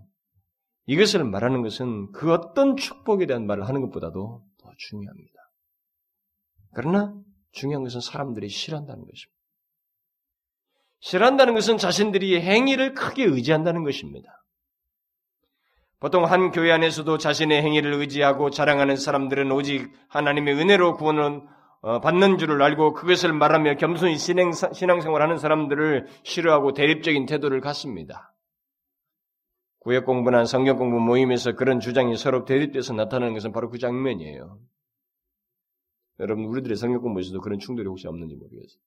[0.86, 5.34] 이것을 말하는 것은 그 어떤 축복에 대한 말을 하는 것보다도 더 중요합니다.
[6.74, 7.14] 그러나
[7.52, 9.42] 중요한 것은 사람들이 싫어한다는 것입니다.
[11.02, 14.30] 싫어한다는 것은 자신들이 행위를 크게 의지한다는 것입니다.
[16.00, 22.38] 보통 한 교회 안에서도 자신의 행위를 의지하고 자랑하는 사람들은 오직 하나님의 은혜로 구원을 어, 받는
[22.38, 28.36] 줄을 알고 그것을 말하며 겸손히 신앙, 신앙생활하는 사람들을 싫어하고 대립적인 태도를 갖습니다.
[29.80, 34.60] 구역 공부나 성경 공부 모임에서 그런 주장이 서로 대립돼서 나타나는 것은 바로 그 장면이에요.
[36.20, 38.80] 여러분 우리들의 성경 공부에서도 그런 충돌이 혹시 없는지 모르겠어요.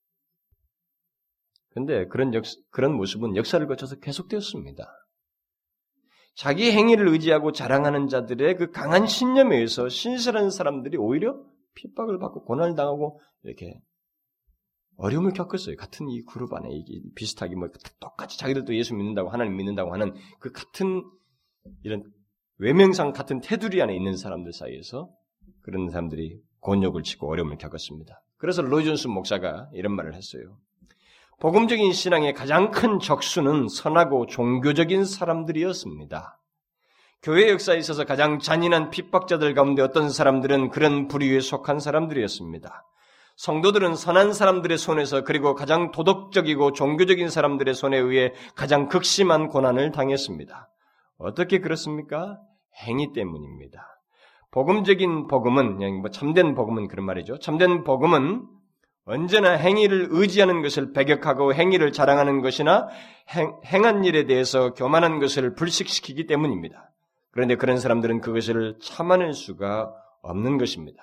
[1.70, 4.86] 근데 그런 역, 그런 모습은 역사를 거쳐서 계속되었습니다.
[6.36, 11.36] 자기 행위를 의지하고 자랑하는 자들의 그 강한 신념에 의해서 신실한 사람들이 오히려
[11.74, 13.80] 핍박을 받고 고난을 당하고 이렇게
[14.96, 15.76] 어려움을 겪었어요.
[15.76, 16.68] 같은 이 그룹 안에
[17.14, 17.68] 비슷하게 뭐
[18.00, 21.02] 똑같이 자기들도 예수 믿는다고 하나님 믿는다고 하는 그 같은
[21.82, 22.04] 이런
[22.58, 25.10] 외명상 같은 테두리 안에 있는 사람들 사이에서
[25.62, 28.22] 그런 사람들이 곤욕을 치고 어려움을 겪었습니다.
[28.36, 30.58] 그래서 로이존스 목사가 이런 말을 했어요.
[31.40, 36.40] 복음적인 신앙의 가장 큰 적수는 선하고 종교적인 사람들이었습니다.
[37.24, 42.84] 교회 역사에 있어서 가장 잔인한 핍박자들 가운데 어떤 사람들은 그런 부류에 속한 사람들이었습니다.
[43.36, 50.68] 성도들은 선한 사람들의 손에서 그리고 가장 도덕적이고 종교적인 사람들의 손에 의해 가장 극심한 고난을 당했습니다.
[51.16, 52.38] 어떻게 그렇습니까?
[52.82, 53.86] 행위 때문입니다.
[54.50, 57.38] 복음적인 복음은 뭐 참된 복음은 그런 말이죠.
[57.38, 58.46] 참된 복음은
[59.06, 62.86] 언제나 행위를 의지하는 것을 배격하고 행위를 자랑하는 것이나
[63.30, 66.90] 행, 행한 일에 대해서 교만한 것을 불식시키기 때문입니다.
[67.34, 69.92] 그런데 그런 사람들은 그것을 참아낼 수가
[70.22, 71.02] 없는 것입니다.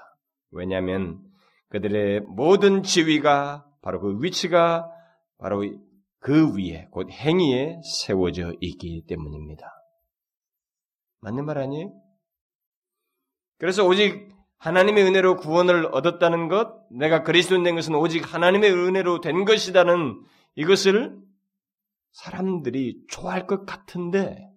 [0.51, 1.19] 왜냐하면
[1.67, 4.89] 그들의 모든 지위가 바로 그 위치가
[5.37, 5.61] 바로
[6.19, 9.65] 그 위에 곧 행위에 세워져 있기 때문입니다.
[11.19, 11.91] 맞는 말 아니에요?
[13.57, 19.43] 그래서 오직 하나님의 은혜로 구원을 얻었다는 것, 내가 그리스도인 된 것은 오직 하나님의 은혜로 된
[19.43, 20.23] 것이다는
[20.55, 21.19] 이것을
[22.13, 24.50] 사람들이 좋아할 것 같은데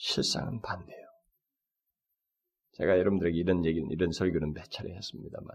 [0.00, 1.06] 실상은 반대예요.
[2.72, 5.46] 제가 여러분들에게 이런 얘기는 이런 설교는 몇 차례 했습니다만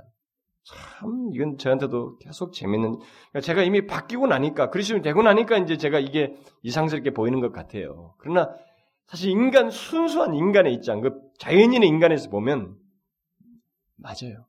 [0.64, 6.00] 참 이건 저한테도 계속 재밌는 그러니까 제가 이미 바뀌고 나니까 그리스도인 되고 나니까 이제 제가
[6.00, 8.14] 이게 이상스럽게 보이는 것 같아요.
[8.20, 8.56] 그러나
[9.08, 12.78] 사실 인간 순수한 인간의 입장, 그 자연인의 인간에서 보면
[13.96, 14.46] 맞아요.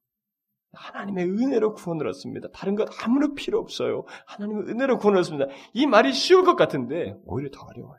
[0.73, 2.49] 하나님의 은혜로 구원을 얻습니다.
[2.53, 4.05] 다른 것 아무런 필요 없어요.
[4.27, 5.47] 하나님의 은혜로 구원을 얻습니다.
[5.73, 7.99] 이 말이 쉬울 것 같은데 오히려 더 어려워요.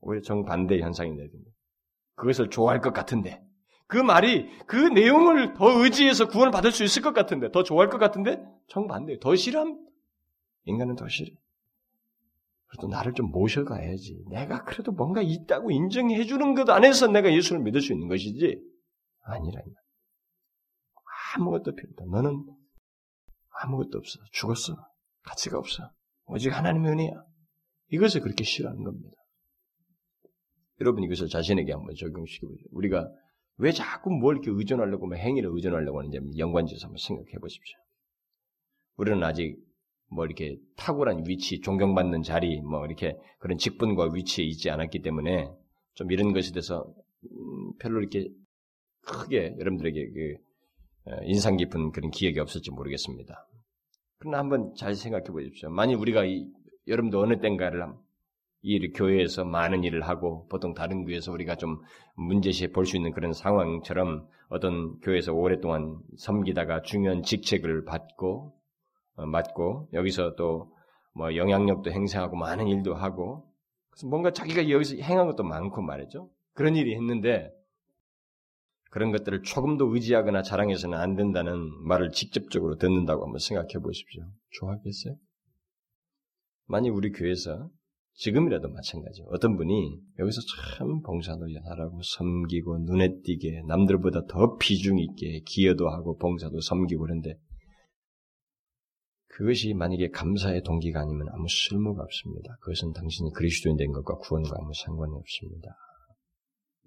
[0.00, 1.50] 오히려 정반대 현상이 내립니다.
[2.14, 3.42] 그것을 좋아할 것 같은데
[3.86, 7.98] 그 말이 그 내용을 더 의지해서 구원을 받을 수 있을 것 같은데 더 좋아할 것
[7.98, 9.78] 같은데 정반대 더 싫어함
[10.64, 11.34] 인간은 더 싫어.
[12.66, 14.24] 그래도 나를 좀 모셔가야지.
[14.28, 18.60] 내가 그래도 뭔가 있다고 인정해 주는 것 안에서 내가 예수를 믿을 수 있는 것이지
[19.22, 19.62] 아니라
[21.34, 22.04] 아무것도 필요 없다.
[22.10, 22.44] 너는
[23.62, 24.18] 아무것도 없어.
[24.32, 24.74] 죽었어.
[25.22, 25.90] 가치가 없어.
[26.26, 27.10] 오직 하나님의 은혜야.
[27.90, 29.17] 이것을 그렇게 싫어하는 겁니다.
[30.80, 32.66] 여러분 이것을 자신에게 한번 적용시켜보세요.
[32.70, 33.10] 우리가
[33.58, 37.76] 왜 자꾸 뭘 이렇게 의존하려고 뭐 행위를 의존하려고 하는지 연관지어서 한번 생각해 보십시오.
[38.96, 39.56] 우리는 아직
[40.10, 45.50] 뭐 이렇게 탁월한 위치, 존경받는 자리, 뭐 이렇게 그런 직분과 위치에 있지 않았기 때문에
[45.94, 46.86] 좀 이런 것에 대해서
[47.24, 48.28] 음, 별로 이렇게
[49.02, 53.46] 크게 여러분들에게 그 어, 인상 깊은 그런 기억이 없을지 모르겠습니다.
[54.18, 55.70] 그러나 한번 잘 생각해 보십시오.
[55.70, 56.46] 만일 우리가 이,
[56.86, 57.82] 여러분도 어느 땐가를
[58.62, 61.80] 이 교회에서 많은 일을 하고 보통 다른 교회에서 우리가 좀
[62.16, 68.54] 문제시 볼 수 있는 그런 상황처럼 어떤 교회에서 오랫동안 섬기다가 중요한 직책을 받고
[69.16, 70.78] 어, 맡고 여기서 또
[71.18, 73.44] 뭐 영향력도 행사하고 많은 일도 하고
[73.90, 76.30] 그래서 뭔가 자기가 여기서 행한 것도 많고 말이죠.
[76.52, 77.50] 그런 일이 했는데
[78.90, 84.22] 그런 것들을 조금도 의지하거나 자랑해서는 안 된다는 말을 직접적으로 듣는다고 한번 생각해 보십시오.
[84.50, 85.16] 좋아하겠어요?
[86.66, 87.68] 만약 우리 교회에서
[88.18, 89.22] 지금이라도 마찬가지.
[89.28, 90.40] 어떤 분이 여기서
[90.76, 97.38] 참 봉사도 잘하고 섬기고 눈에 띄게 남들보다 더 비중 있게 기여도 하고 봉사도 섬기고 그런데
[99.28, 102.56] 그것이 만약에 감사의 동기가 아니면 아무 쓸모가 없습니다.
[102.60, 105.76] 그것은 당신이 그리스도인 된 것과 구원과 아무 상관이 없습니다.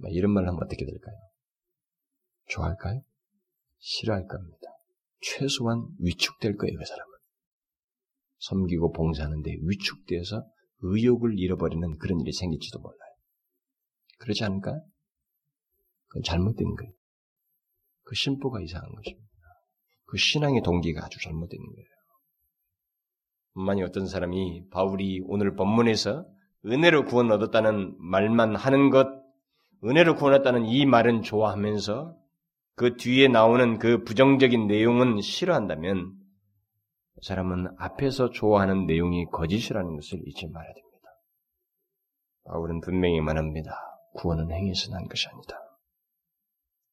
[0.10, 1.16] 이런 말을 하면 어떻게 될까요?
[2.50, 3.02] 좋아할까요?
[3.78, 4.68] 싫어할 겁니다.
[5.22, 7.12] 최소한 위축될 거예요, 그 사람은.
[8.40, 10.44] 섬기고 봉사하는데 위축돼서
[10.82, 12.98] 의욕을 잃어버리는 그런 일이 생길지도 몰라요.
[14.20, 14.82] 그렇지 않을까요?
[16.08, 16.92] 그건 잘못된 거예요.
[18.04, 19.28] 그 심보가 이상한 것입니다.
[20.06, 21.88] 그 신앙의 동기가 아주 잘못된 거예요.
[23.54, 26.26] 만약 어떤 사람이 바울이 오늘 본문에서
[26.66, 29.08] 은혜로 구원 얻었다는 말만 하는 것,
[29.84, 32.16] 은혜로 구원했다는 이 말은 좋아하면서
[32.76, 36.21] 그 뒤에 나오는 그 부정적인 내용은 싫어한다면 그
[37.22, 40.92] 사람은 앞에서 좋아하는 내용이 거짓이라는 것을 잊지 말아야 됩니다.
[42.46, 43.72] 바울은 분명히 말합니다.
[44.14, 45.58] 구원은 행위에서 난 것이 아니다.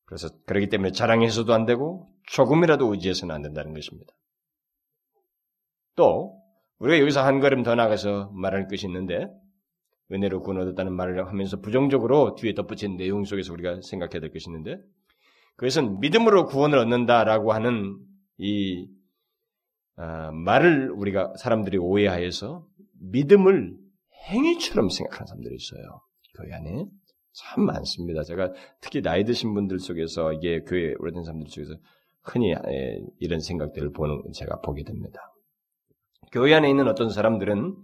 [0.05, 4.13] 그래서 그렇기 때문에 자랑해서도 안 되고 조금이라도 의지해서는 안 된다는 것입니다.
[5.97, 6.41] 또
[6.79, 9.29] 우리가 여기서 한 걸음 더 나가서 말할 것이 있는데
[10.13, 14.79] 은혜로 구원 얻었다는 말을 하면서 부정적으로 뒤에 덧붙인 내용 속에서 우리가 생각해야 될 것이 있는데
[15.57, 17.99] 그것은 믿음으로 구원을 얻는다라고 하는
[18.39, 18.98] 이 아,
[19.99, 22.67] 말을 우리가 사람들이 오해하여서
[23.01, 23.77] 믿음을
[24.31, 26.01] 행위처럼 생각하는 사람들이 있어요.
[26.37, 26.87] 교회 안에
[27.33, 28.23] 참 많습니다.
[28.23, 31.75] 제가 특히 나이 드신 분들 속에서 이게 교회 오래된 사람들 속에서
[32.23, 35.21] 흔히 예, 이런 생각들을 보는 제가 보게 됩니다.
[36.33, 37.77] 교회 안에 있는 어떤 사람들은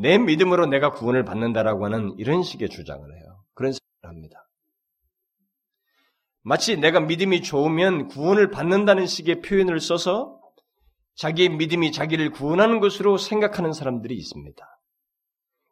[0.00, 3.44] 내 믿음으로 내가 구원을 받는다라고 하는 이런 식의 주장을 해요.
[3.54, 4.48] 그런 생각을 합니다.
[6.42, 10.40] 마치 내가 믿음이 좋으면 구원을 받는다는 식의 표현을 써서
[11.14, 14.66] 자기의 믿음이 자기를 구원하는 것으로 생각하는 사람들이 있습니다.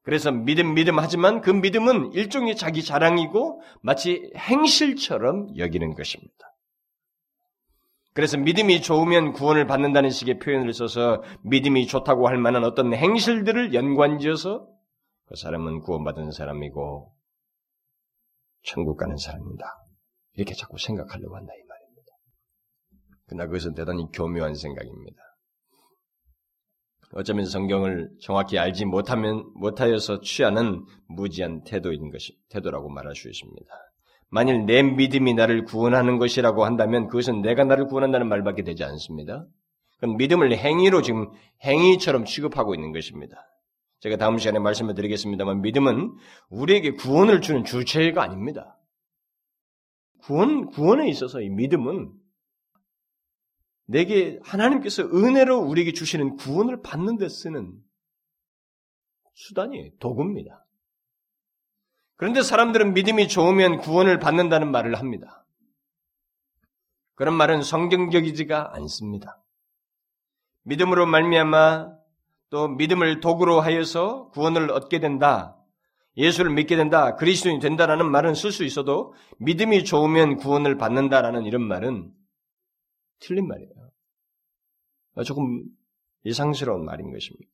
[0.02, 6.50] 그래서 믿음, 믿음 하지만 그 믿음은 일종의 자기 자랑이고 마치 행실처럼 여기는 것입니다.
[8.12, 14.66] 그래서 믿음이 좋으면 구원을 받는다는 식의 표현을 써서 믿음이 좋다고 할 만한 어떤 행실들을 연관지어서
[15.26, 17.14] 그 사람은 구원받은 사람이고
[18.64, 19.64] 천국 가는 사람이다.
[20.34, 22.12] 이렇게 자꾸 생각하려고 한다 이 말입니다.
[23.26, 25.29] 그러나 그것은 대단히 교묘한 생각입니다.
[27.12, 33.66] 어쩌면 성경을 정확히 알지 못하면 못하여서 취하는 무지한 태도인 것이 태도라고 말할 수 있습니다.
[34.28, 39.44] 만일 내 믿음이 나를 구원하는 것이라고 한다면 그것은 내가 나를 구원한다는 말밖에 되지 않습니다.
[39.98, 41.30] 그럼 믿음을 행위로 지금
[41.64, 43.36] 행위처럼 취급하고 있는 것입니다.
[43.98, 46.16] 제가 다음 시간에 말씀을 드리겠습니다만 믿음은
[46.48, 48.78] 우리에게 구원을 주는 주체가 아닙니다.
[50.22, 52.12] 구원, 구원에 있어서 이 믿음은
[53.90, 57.72] 내게 하나님께서 은혜로 우리에게 주시는 구원을 받는 데 쓰는
[59.34, 59.90] 수단이에요.
[59.98, 60.64] 도구입니다.
[62.14, 65.44] 그런데 사람들은 믿음이 좋으면 구원을 받는다는 말을 합니다.
[67.16, 69.42] 그런 말은 성경적이지가 않습니다.
[70.62, 71.92] 믿음으로 말미암아
[72.50, 75.56] 또 믿음을 도구로 하여서 구원을 얻게 된다.
[76.16, 77.16] 예수를 믿게 된다.
[77.16, 82.12] 그리스도인이 된다라는 말은 쓸 수 있어도 믿음이 좋으면 구원을 받는다라는 이런 말은
[83.18, 83.79] 틀린 말이에요.
[85.24, 85.64] 조금
[86.24, 87.50] 이상스러운 말인 것입니다.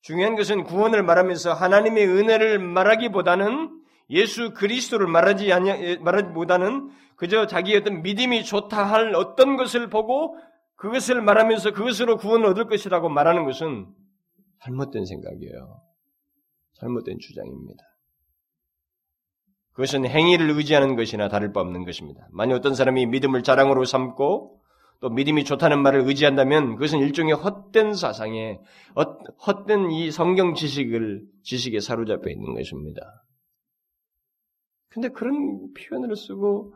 [0.00, 8.02] 중요한 것은 구원을 말하면서 하나님의 은혜를 말하기보다는 예수 그리스도를 말하지 아니 말하기보다는 그저 자기의 어떤
[8.02, 10.36] 믿음이 좋다 할 어떤 것을 보고
[10.76, 13.86] 그것을 말하면서 그것으로 구원을 얻을 것이라고 말하는 것은
[14.62, 15.80] 잘못된 생각이에요.
[16.74, 17.82] 잘못된 주장입니다.
[19.72, 22.28] 그것은 행위를 의지하는 것이나 다를 바 없는 것입니다.
[22.30, 24.62] 만약 어떤 사람이 믿음을 자랑으로 삼고
[25.00, 28.58] 또 믿음이 좋다는 말을 의지한다면 그것은 일종의 헛된 사상에
[29.46, 33.02] 헛된 이 성경 지식을 지식에 사로잡혀 있는 것입니다.
[34.88, 36.74] 근데 그런 표현을 쓰고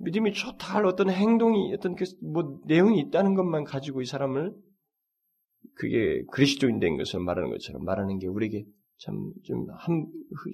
[0.00, 4.54] 믿음이 좋다 할 어떤 행동이 어떤 그 뭐 내용이 있다는 것만 가지고 이 사람을
[5.74, 8.64] 그게 그리스도인 된 것을 말하는 것처럼 말하는 게 우리에게
[8.98, 9.66] 참 좀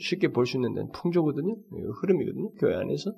[0.01, 1.57] 쉽게 볼 수 있는 데는 풍조거든요.
[2.01, 2.53] 흐름이거든요.
[2.59, 3.13] 교회 안에서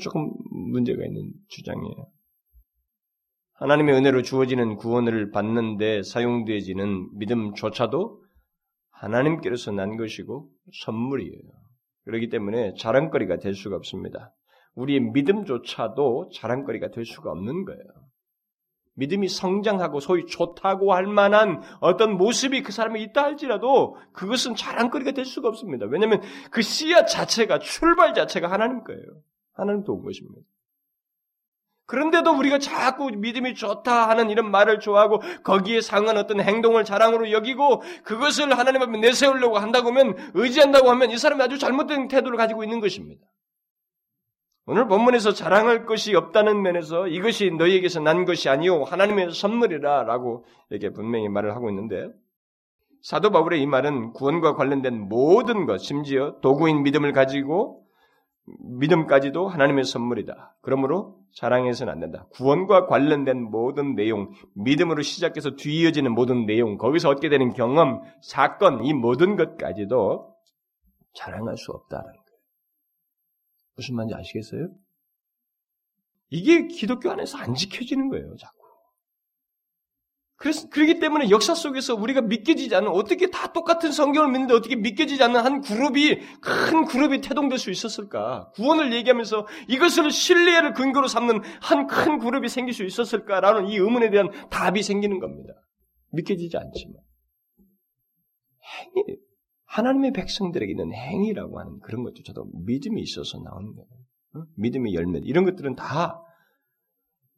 [0.00, 2.06] 조금 문제가 있는 주장이에요.
[3.54, 8.22] 하나님의 은혜로 주어지는 구원을 받는데 사용되어지는 믿음조차도
[8.90, 10.50] 하나님께로서 난 것이고
[10.82, 11.52] 선물이에요.
[12.04, 14.34] 그렇기 때문에 자랑거리가 될 수가 없습니다.
[14.74, 17.82] 우리의 믿음조차도 자랑거리가 될 수가 없는 거예요.
[18.96, 25.24] 믿음이 성장하고 소위 좋다고 할 만한 어떤 모습이 그 사람이 있다 할지라도 그것은 자랑거리가 될
[25.24, 25.86] 수가 없습니다.
[25.86, 29.02] 왜냐하면 그 씨앗 자체가 출발 자체가 하나님 거예요.
[29.56, 30.42] 하나님 도운 것입니다.
[31.86, 37.82] 그런데도 우리가 자꾸 믿음이 좋다 하는 이런 말을 좋아하고 거기에 상한 어떤 행동을 자랑으로 여기고
[38.04, 42.80] 그것을 하나님 앞에 내세우려고 한다고 하면 의지한다고 하면 이 사람이 아주 잘못된 태도를 가지고 있는
[42.80, 43.24] 것입니다.
[44.68, 51.28] 오늘 본문에서 자랑할 것이 없다는 면에서 이것이 너희에게서 난 것이 아니요 하나님의 선물이라라고 이렇게 분명히
[51.28, 52.08] 말을 하고 있는데
[53.00, 57.85] 사도 바울의 이 말은 구원과 관련된 모든 것 심지어 도구인 믿음을 가지고
[58.46, 60.56] 믿음까지도 하나님의 선물이다.
[60.62, 62.26] 그러므로 자랑해서는 안 된다.
[62.32, 68.94] 구원과 관련된 모든 내용, 믿음으로 시작해서 뒤이어지는 모든 내용, 거기서 얻게 되는 경험, 사건, 이
[68.94, 70.34] 모든 것까지도
[71.14, 72.38] 자랑할 수 없다라는 거예요.
[73.76, 74.68] 무슨 말인지 아시겠어요?
[76.30, 78.55] 이게 기독교 안에서 안 지켜지는 거예요, 자꾸.
[80.38, 85.22] 그래서, 그렇기 때문에 역사 속에서 우리가 믿겨지지 않는, 어떻게 다 똑같은 성경을 믿는데 어떻게 믿겨지지
[85.22, 88.50] 않는 한 그룹이, 큰 그룹이 태동될 수 있었을까?
[88.54, 94.28] 구원을 얘기하면서 이것을 신뢰를 근거로 삼는 한 큰 그룹이 생길 수 있었을까라는 이 의문에 대한
[94.50, 95.54] 답이 생기는 겁니다.
[96.12, 96.94] 믿겨지지 않지만.
[98.96, 99.16] 행위,
[99.64, 103.88] 하나님의 백성들에게 있는 행위라고 하는 그런 것조차도 믿음이 있어서 나오는 거예요.
[104.34, 104.46] 어?
[104.56, 106.20] 믿음의 열매, 이런 것들은 다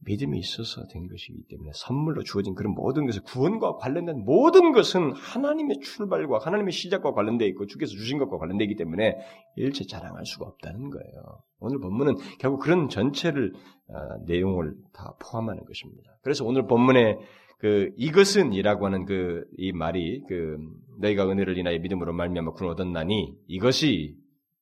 [0.04, 5.80] 믿음이 있어서 된 것이기 때문에 선물로 주어진 그런 모든 것을 구원과 관련된 모든 것은 하나님의
[5.80, 9.16] 출발과 하나님의 시작과 관련되어 있고 주께서 주신 것과 관련되기 때문에
[9.56, 11.42] 일체 자랑할 수가 없다는 거예요.
[11.58, 13.52] 오늘 본문은 결국 그런 전체를
[13.88, 16.12] 어, 내용을 다 포함하는 것입니다.
[16.22, 17.18] 그래서 오늘 본문에
[17.58, 20.56] 그 이것은이라고 하는 그 이 말이 그
[21.00, 24.16] 너희가 은혜를 인하여 믿음으로 말미암아 구원 얻었나니 이것이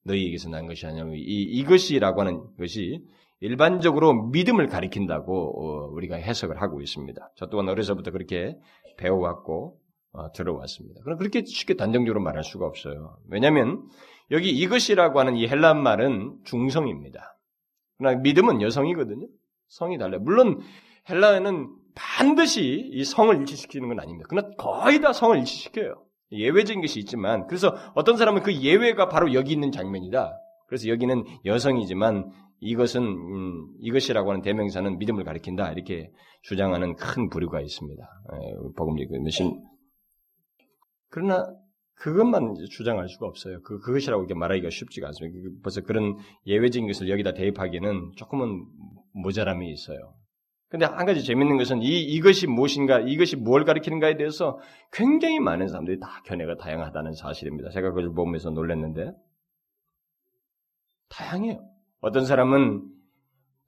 [0.05, 3.03] 너희에게서 난 것이 아니냐면 이 이것이라고 하는 것이
[3.41, 7.33] 일반적으로 믿음을 가리킨다고 어, 우리가 해석을 하고 있습니다.
[7.37, 8.57] 저 또한 어려서부터 그렇게
[8.97, 9.79] 배워왔고
[10.13, 11.03] 어, 들어왔습니다.
[11.03, 13.19] 그럼 그렇게 쉽게 단정적으로 말할 수가 없어요.
[13.29, 13.87] 왜냐하면
[14.31, 17.39] 여기 이것이라고 하는 이 헬란 말은 중성입니다.
[17.99, 19.27] 그러나 믿음은 여성이거든요.
[19.69, 20.21] 성이 달라요.
[20.21, 20.61] 물론
[21.09, 24.27] 헬라어는 반드시 이 성을 일치시키는 건 아닙니다.
[24.29, 26.03] 그러나 거의 다 성을 일치시켜요.
[26.33, 30.33] 예외적인 것이 있지만 그래서 어떤 사람은 그 예외가 바로 여기 있는 장면이다.
[30.67, 36.11] 그래서 여기는 여성이지만 이것은 음, 이것이라고 하는 대명사는 믿음을 가리킨다 이렇게
[36.43, 38.03] 주장하는 큰 부류가 있습니다.
[38.77, 39.63] 복음지 신
[41.11, 41.47] 그러나
[41.95, 43.61] 그것만 주장할 수가 없어요.
[43.63, 45.39] 그 그것이라고 이렇게 말하기가 쉽지가 않습니다.
[45.43, 48.67] 그, 벌써 그런 예외적인 것을 여기다 대입하기에는 조금은
[49.13, 50.15] 모자람이 있어요.
[50.69, 54.59] 근데 한 가지 재밌는 것은 이 이것이 무엇인가, 이것이 뭘 가리키는가에 대해서
[54.93, 57.71] 굉장히 많은 사람들이 다 견해가 다양하다는 사실입니다.
[57.71, 59.13] 제가 그걸 보면서 놀랐는데
[61.09, 61.76] 다양해요.
[62.01, 62.83] 어떤 사람은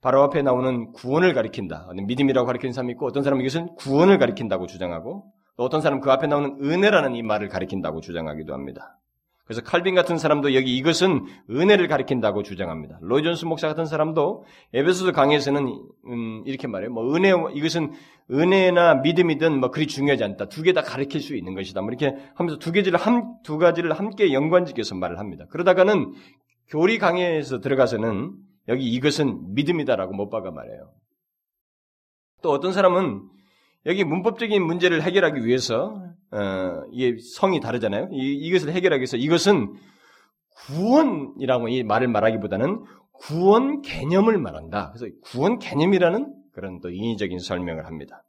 [0.01, 1.89] 바로 앞에 나오는 구원을 가리킨다.
[1.93, 5.25] 믿음이라고 가리키는 사람이 있고 어떤 사람은 이것은 구원을 가리킨다고 주장하고
[5.57, 8.97] 또 어떤 사람은 그 앞에 나오는 은혜라는 이 말을 가리킨다고 주장하기도 합니다.
[9.43, 12.99] 그래서 칼빈 같은 사람도 여기 이것은 은혜를 가리킨다고 주장합니다.
[13.01, 15.67] 로이 존스 목사 같은 사람도 에베소서 강의에서는
[16.05, 16.91] 음, 이렇게 말해요.
[16.91, 17.91] 뭐 은혜 이것은
[18.31, 20.49] 은혜나 믿음이든 뭐 그리 중요하지 않다.
[20.49, 21.81] 두 개 다 가리킬 수 있는 것이다.
[21.81, 25.45] 뭐 이렇게 하면서 두 가지를 한, 두 가지를 함께 연관지켜서 말을 합니다.
[25.49, 26.13] 그러다가는
[26.69, 28.35] 교리 강의에서 들어가서는
[28.67, 30.91] 여기 이것은 믿음이다라고 못 박아 말해요.
[32.41, 33.27] 또 어떤 사람은
[33.85, 38.09] 여기 문법적인 문제를 해결하기 위해서 어, 이게 성이 다르잖아요.
[38.11, 39.73] 이, 이것을 해결하기 위해서 이것은
[40.67, 44.91] 구원이라고 이 말을 말하기보다는 구원 개념을 말한다.
[44.93, 48.23] 그래서 구원 개념이라는 그런 또 인위적인 설명을 합니다.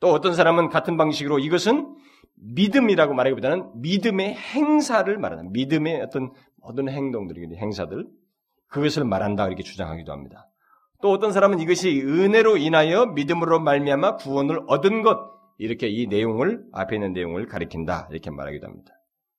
[0.00, 1.94] 또 어떤 사람은 같은 방식으로 이것은
[2.38, 6.32] 믿음이라고 말하기보다는 믿음의 행사를 말하는 믿음의 어떤
[6.66, 8.08] 모든 행동들, 행사들,
[8.66, 10.48] 그것을 말한다 이렇게 주장하기도 합니다.
[11.00, 15.18] 또 어떤 사람은 이것이 은혜로 인하여 믿음으로 말미암아 구원을 얻은 것
[15.58, 18.92] 이렇게 이 내용을 앞에 있는 내용을 가리킨다 이렇게 말하기도 합니다.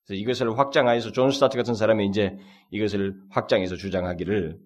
[0.06, 2.38] 그래서 이것을 확장하여서 존 스타트 같은 사람이 이제
[2.72, 4.58] 이것을 확장해서 주장하기를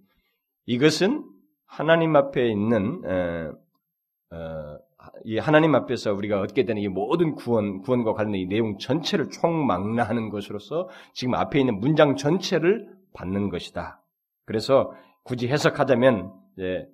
[0.67, 1.25] 이것은
[1.65, 4.90] 하나님 앞에 있는 어, 어, 이
[5.39, 10.89] 하나님 앞에서 우리가 얻게 되는 이 모든 구원, 구원과 관련된 이 내용 전체를 총망라하는 것으로서
[11.13, 14.01] 지금 앞에 있는 문장 전체를 받는 것이다.
[14.45, 14.91] 그래서
[15.23, 16.85] 굳이 해석하자면, 예,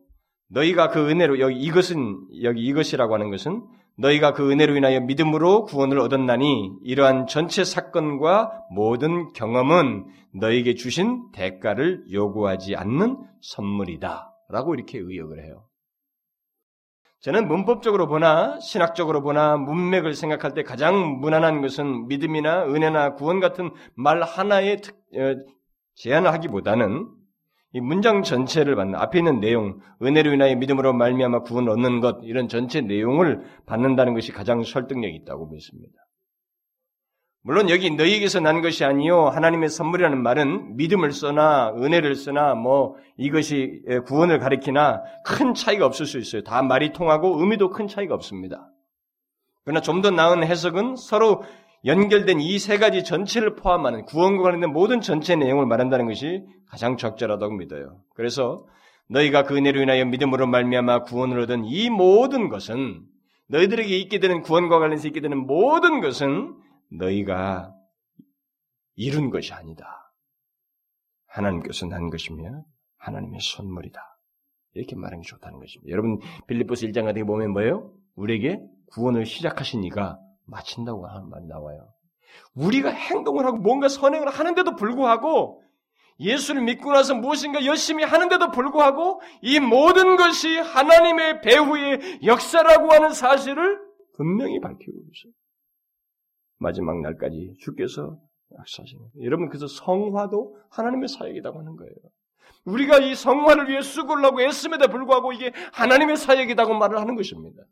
[0.50, 3.64] 너희가 그 은혜로 여기 이것은 여기 이것이라고 하는 것은
[3.98, 10.06] 너희가 그 은혜로 인하여 믿음으로 구원을 얻었나니 이러한 전체 사건과 모든 경험은
[10.36, 14.34] 너에게 주신 대가를 요구하지 않는 선물이다.
[14.50, 15.67] 라고 이렇게 의역을 해요.
[17.20, 23.72] 저는 문법적으로 보나 신학적으로 보나 문맥을 생각할 때 가장 무난한 것은 믿음이나 은혜나 구원 같은
[23.96, 25.36] 말 하나에 어,
[25.96, 27.08] 제한을 하기보다는
[27.74, 32.48] 이 문장 전체를 받는 앞에 있는 내용, 은혜로 인하여 믿음으로 말미암아 구원을 얻는 것 이런
[32.48, 36.07] 전체 내용을 받는다는 것이 가장 설득력이 있다고 믿습니다.
[37.48, 43.84] 물론 여기 너희에게서 난 것이 아니요 하나님의 선물이라는 말은 믿음을 써나 은혜를 쓰나 뭐 이것이
[44.06, 46.44] 구원을 가리키나 큰 차이가 없을 수 있어요.
[46.44, 48.70] 다 말이 통하고 의미도 큰 차이가 없습니다.
[49.64, 51.42] 그러나 좀 더 나은 해석은 서로
[51.86, 57.56] 연결된 이 세 가지 전체를 포함하는 구원과 관련된 모든 전체 내용을 말한다는 것이 가장 적절하다고
[57.56, 58.02] 믿어요.
[58.14, 58.66] 그래서
[59.10, 63.04] 너희가 그 은혜로 인하여 믿음으로 말미암아 구원을 얻은 이 모든 것은
[63.48, 67.74] 너희들에게 있게 되는 구원과 관련해서 있게 되는 모든 것은 너희가
[68.96, 70.14] 이룬 것이 아니다.
[71.28, 72.64] 하나님께서 난 것이며
[72.98, 74.02] 하나님의 선물이다.
[74.74, 75.92] 이렇게 말하는 게 좋다는 것입니다.
[75.92, 77.94] 여러분 빌립보스 1장 같은 게 보면 뭐예요?
[78.16, 78.60] 우리에게
[78.94, 81.90] 구원을 시작하신 이가 마친다고 하는 말이 나와요.
[82.54, 85.64] 우리가 행동을 하고 뭔가 선행을 하는데도 불구하고
[86.20, 93.80] 예수를 믿고 나서 무엇인가 열심히 하는데도 불구하고 이 모든 것이 하나님의 배후의 역사라고 하는 사실을
[94.16, 95.34] 분명히 밝히고 있어요.
[96.58, 98.18] 마지막 날까지 주께서
[98.58, 101.94] 약사하시는 여러분 그래서 성화도 하나님의 사역이라고 하는 거예요.
[102.66, 107.64] 우리가 이 성화를 위해 수고를 하고 애씀에도 불구하고 이게 하나님의 사역이라고 말을 하는 것입니다.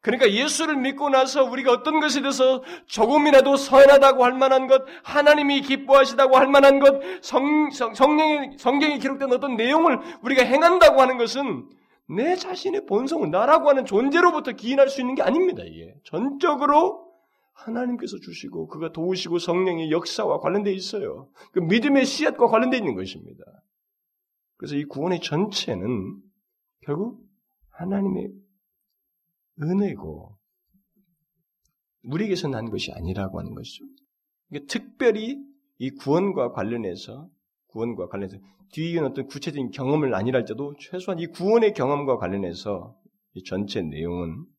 [0.00, 6.36] 그러니까 예수를 믿고 나서 우리가 어떤 것에 대해서 조금이라도 선하다고 할 만한 것, 하나님이 기뻐하시다고
[6.36, 11.68] 할 만한 것, 성, 성, 성령의, 성경에 기록된 어떤 내용을 우리가 행한다고 하는 것은
[12.08, 15.94] 내 자신의 본성은 나라고 하는 존재로부터 기인할 수 있는 게 아닙니다, 이게.
[16.04, 17.11] 전적으로
[17.52, 21.28] 하나님께서 주시고 그가 도우시고 성령의 역사와 관련되어 있어요.
[21.52, 23.42] 그 믿음의 씨앗과 관련되어 있는 것입니다.
[24.56, 26.20] 그래서 이 구원의 전체는
[26.80, 27.24] 결국
[27.70, 28.32] 하나님의
[29.60, 30.38] 은혜고
[32.04, 33.84] 우리에게서 난 것이 아니라고 하는 것이죠.
[34.48, 35.38] 그러니까 특별히
[35.78, 37.28] 이 구원과 관련해서
[37.68, 38.38] 구원과 관련해서
[38.72, 42.96] 뒤에 어떤 구체적인 경험을 아니랄때도 최소한 이 구원의 경험과 관련해서
[43.34, 44.51] 이 전체 내용은 아,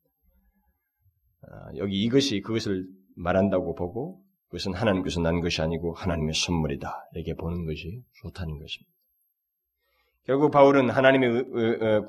[1.78, 8.04] 여기 이것이 그것을 말한다고 보고 그것은 하나님께서 난 것이 아니고 하나님의 선물이다 이렇게 보는 것이
[8.22, 8.94] 좋다는 것입니다.
[10.26, 11.46] 결국 바울은 하나님의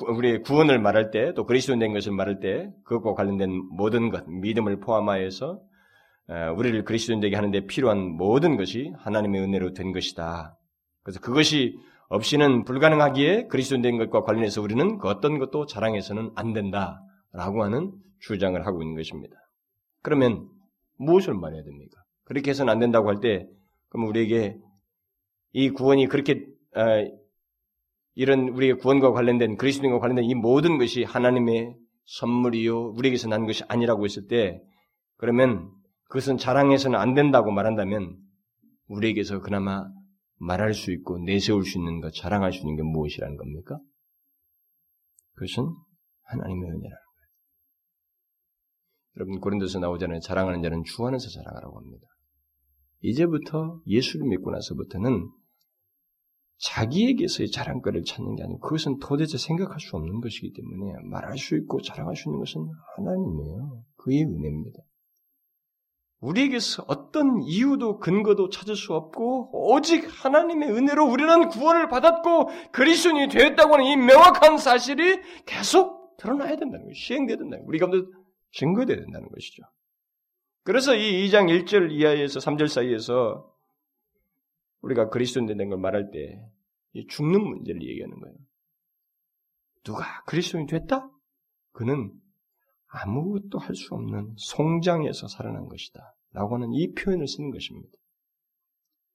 [0.07, 4.79] 우리의 구원을 말할 때 또 그리스도인 된 것을 말할 때 그것과 관련된 모든 것 믿음을
[4.79, 5.61] 포함하여서
[6.57, 10.57] 우리를 그리스도인 되게 하는데 필요한 모든 것이 하나님의 은혜로 된 것이다.
[11.03, 11.77] 그래서 그것이
[12.09, 18.65] 없이는 불가능하기에 그리스도인 된 것과 관련해서 우리는 그 어떤 것도 자랑해서는 안 된다라고 하는 주장을
[18.65, 19.37] 하고 있는 것입니다.
[20.05, 20.49] 그러면
[20.99, 22.03] 무엇을 말해야 됩니까?
[22.25, 23.49] 그렇게 해서는 안 된다고 할 때
[23.89, 24.59] 그럼 우리에게
[25.53, 26.47] 이 구원이 그렇게
[28.15, 31.75] 이런 우리의 구원과 관련된 그리스도인과 관련된 이 모든 것이 하나님의
[32.05, 34.61] 선물이요 우리에게서 난 것이 아니라고 했을 때
[35.17, 35.71] 그러면
[36.09, 38.17] 그것은 자랑해서는 안 된다고 말한다면
[38.89, 39.85] 우리에게서 그나마
[40.37, 43.79] 말할 수 있고 내세울 수 있는 것, 자랑할 수 있는 게 무엇이라는 겁니까?
[45.35, 45.65] 그것은
[46.25, 47.04] 하나님의 거예요.
[49.17, 50.21] 여러분 고린도서 나오잖아요.
[50.21, 52.07] 자랑하는 자는 주 안에서 자랑하라고 합니다.
[53.01, 55.29] 이제부터 예수를 믿고 나서부터는
[56.59, 61.81] 자기에게서의 자랑거리를 찾는 게 아니고 그것은 도대체 생각할 수 없는 것이기 때문에 말할 수 있고
[61.83, 63.83] 자랑할 수 있는 것은 하나님이에요.
[63.97, 64.79] 그의 은혜입니다.
[66.21, 73.75] 우리에게서 어떤 이유도 근거도 찾을 수 없고 오직 하나님의 은혜로 우리는 구원을 받았고 그리스도인이 되었다고
[73.75, 76.95] 하는 이 명확한 사실이 계속 드러나야 된다는 거예요.
[76.95, 77.69] 시행돼야 된다는 거예요.
[77.69, 77.99] 우리 가운데
[78.57, 79.63] 증거돼야 된다는 것이죠.
[80.63, 83.53] 그래서 이 2장 1절 이하에서 3절 사이에서
[84.81, 86.41] 우리가 그리스도인 된 걸 말할 때
[87.09, 88.37] 죽는 문제를 얘기하는 거예요.
[89.83, 91.11] 누가 그리스도인이 됐다?
[91.73, 92.13] 그는
[92.87, 96.15] 아무것도 할 수 없는 송장에서 살아난 것이다.
[96.33, 97.91] 라고 하는 이 표현을 쓰는 것입니다.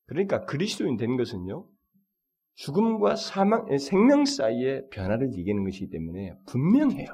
[0.05, 1.67] 그러니까 그리스도인 된 것은요,
[2.55, 7.07] 죽음과 사망, 생명 사이의 변화를 이기는 것이기 때문에 분명해요.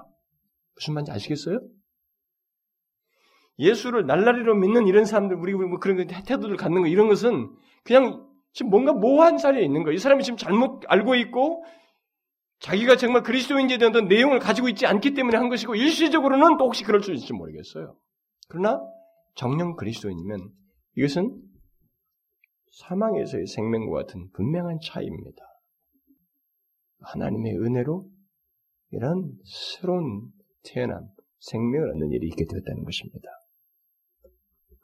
[0.76, 1.60] 무슨 말인지 아시겠어요?
[3.58, 7.50] 예수를 날라리로 믿는 이런 사람들, 우리 뭐 그런 태도를 갖는 거, 이런 것은
[7.84, 9.96] 그냥 지금 뭔가 모호한 자리에 있는 거예요.
[9.96, 11.64] 이 사람이 지금 잘못 알고 있고
[12.60, 16.84] 자기가 정말 그리스도인지에 대한 어떤 내용을 가지고 있지 않기 때문에 한 것이고 일시적으로는 또 혹시
[16.84, 17.96] 그럴 수 있을지 모르겠어요.
[18.48, 18.80] 그러나
[19.36, 20.50] 정령 그리스도인이면
[20.96, 21.42] 이것은
[22.72, 25.44] 사망에서의 생명과 같은 분명한 차이입니다.
[27.02, 28.10] 하나님의 은혜로
[28.92, 30.32] 이런 새로운
[30.64, 31.08] 태어남,
[31.40, 33.30] 생명을 얻는 일이 있게 되었다는 것입니다.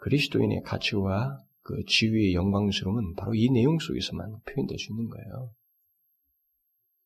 [0.01, 5.51] 그리스도인의 가치와 그 지위의 영광스러움은 바로 이 내용 속에서만 표현될 수 있는 거예요.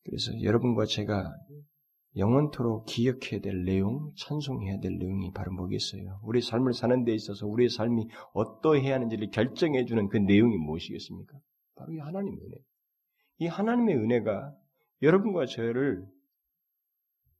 [0.04, 1.34] 그래서 여러분과 제가
[2.16, 6.22] 영원토록 기억해야 될 내용, 찬송해야 될 내용이 바로 뭐겠어요?
[6.24, 11.38] 우리 삶을 사는 데 있어서 우리의 삶이 어떠해야 하는지를 결정해 주는 그 내용이 무엇이겠습니까?
[11.76, 12.58] 바로 이 하나님의 은혜.
[13.40, 14.56] 이 하나님의 은혜가
[15.02, 16.06] 여러분과 저를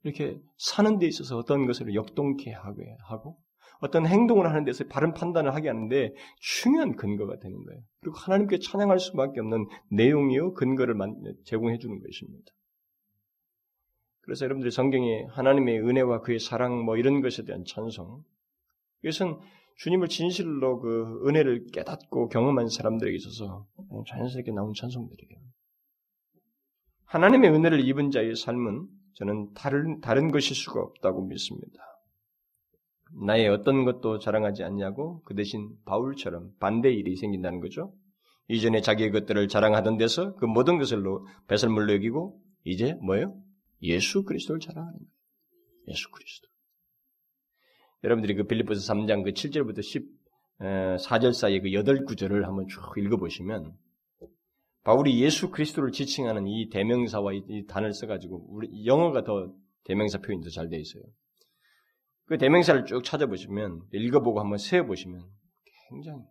[0.04, 3.38] 이렇게 사는 데 있어서 어떤 것을 역동케 하고
[3.82, 7.82] 어떤 행동을 하는 데서 바른 판단을 하게 하는데 중요한 근거가 되는 거예요.
[8.02, 10.96] 그리고 하나님께 찬양할 수밖에 없는 내용이요 근거를
[11.46, 12.52] 제공해 주는 것입니다.
[14.22, 18.24] 그래서 여러분들이 성경에 하나님의 은혜와 그의 사랑 뭐 이런 것에 대한 찬송
[19.04, 19.38] 이것은
[19.78, 23.68] 주님을 진실로 그 은혜를 깨닫고 경험한 사람들에게 있어서
[24.08, 25.40] 자연스럽게 나온 찬송들이에요.
[27.06, 31.95] 하나님의 은혜를 입은 자의 삶은 저는 다른 다른 것일 수가 없다고 믿습니다.
[33.24, 37.94] 나의 어떤 것도 자랑하지 않냐고 그 대신 바울처럼 반대 일이 생긴다는 거죠.
[38.48, 43.36] 이전에 자기의 것들을 자랑하던 데서 그 모든 것을로 배설물로 여기고 이제 뭐예요?
[43.82, 45.10] 예수 그리스도를 자랑하는 거예요.
[45.88, 46.48] 예수 그리스도.
[48.04, 49.80] 여러분들이 그 빌립보서 3장 그 7절부터
[50.60, 53.74] 14절 사이의 그 8구절을 한번 쭉 읽어보시면
[54.84, 59.52] 바울이 예수 그리스도를 지칭하는 이 대명사와 이 단을 써가지고 우리 영어가 더
[59.86, 61.04] 대명사 표현이 더잘돼 있어요.
[62.26, 65.22] 그 대명사를 쭉 찾아보시면 읽어보고 한번 세어보시면
[65.90, 66.24] 굉장히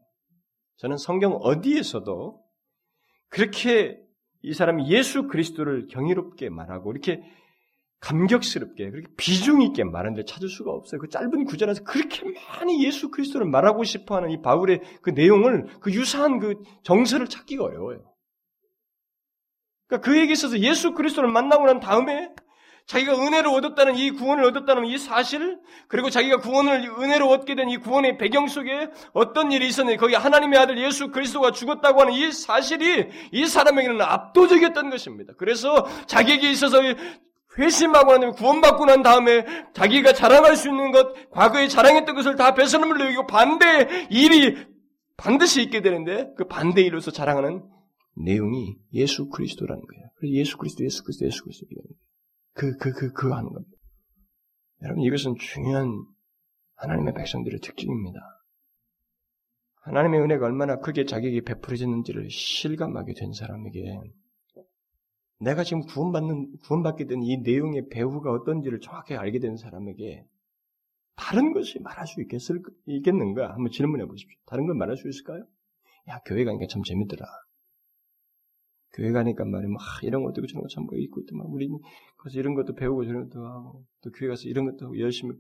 [0.76, 2.42] 저는 성경 어디에서도
[3.28, 3.98] 그렇게
[4.42, 7.22] 이 사람이 예수 그리스도를 경이롭게 말하고 이렇게
[8.00, 11.00] 감격스럽게 그렇게 비중 있게 말하는 데 찾을 수가 없어요.
[11.00, 16.38] 그 짧은 구절에서 그렇게 많이 예수 그리스도를 말하고 싶어하는 이 바울의 그 내용을 그 유사한
[16.38, 18.14] 그 정서를 찾기가 어려워요.
[19.86, 22.34] 그러니까 그에게 있어서 예수 그리스도를 만나고 난 다음에
[22.86, 25.58] 자기가 은혜를 얻었다는 이 구원을 얻었다는 이 사실,
[25.88, 30.58] 그리고 자기가 구원을 은혜로 얻게 된 이 구원의 배경 속에 어떤 일이 있었는지 거기 하나님의
[30.58, 35.32] 아들 예수 그리스도가 죽었다고 하는 이 사실이 이 사람에게는 압도적이었던 것입니다.
[35.38, 36.80] 그래서 자기에게 있어서
[37.56, 42.52] 회심하고 난 다음에 구원받고 난 다음에 자기가 자랑할 수 있는 것, 과거에 자랑했던 것을 다
[42.54, 44.56] 배설물로 여기고 반대 일이
[45.16, 47.62] 반드시 있게 되는데 그 반대 일로서 자랑하는
[48.16, 50.08] 내용이 예수 그리스도라는 거예요.
[50.16, 51.66] 그래서 예수 그리스도, 예수 그리스도, 예수 그리스도.
[52.54, 53.76] 그, 그, 그, 그거 하는 겁니다.
[54.82, 55.88] 여러분, 이것은 중요한
[56.76, 58.20] 하나님의 백성들의 특징입니다.
[59.82, 64.00] 하나님의 은혜가 얼마나 크게 자기에게 베풀어졌는지를 실감하게 된 사람에게
[65.40, 70.24] 내가 지금 구원받는, 구원받게 된 이 내용의 배후가 어떤지를 정확히 알게 된 사람에게
[71.16, 73.52] 다른 것이 말할 수 있겠을, 있겠는가?
[73.52, 74.38] 한번 질문해 보십시오.
[74.46, 75.46] 다른 걸 말할 수 있을까요?
[76.08, 77.26] 야, 교회 가니까 참 재밌더라.
[78.94, 81.68] 교회 가니까 말이야, 막 이런 것도 있고 저런 것참 뭐 있고 또 막 우리
[82.18, 85.36] 그래서 이런 것도 배우고 저런 것도 하고 또 교회 가서 이런 것도 열심히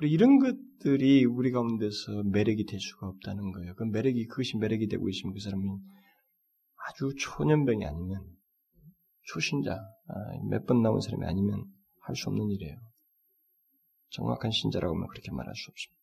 [0.00, 3.74] 우리 이런 것들이 우리 가운데서 매력이 될 수가 없다는 거예요.
[3.76, 5.64] 그 매력이 그것이 매력이 되고 있으면 그 사람이
[6.88, 8.24] 아주 초년병이 아니면
[9.22, 10.14] 초신자 아,
[10.50, 11.64] 몇번 나온 사람이 아니면
[12.00, 12.76] 할 수 없는 일이에요.
[14.10, 15.98] 정확한 신자라고 하면 그렇게 말할 수 없습니다.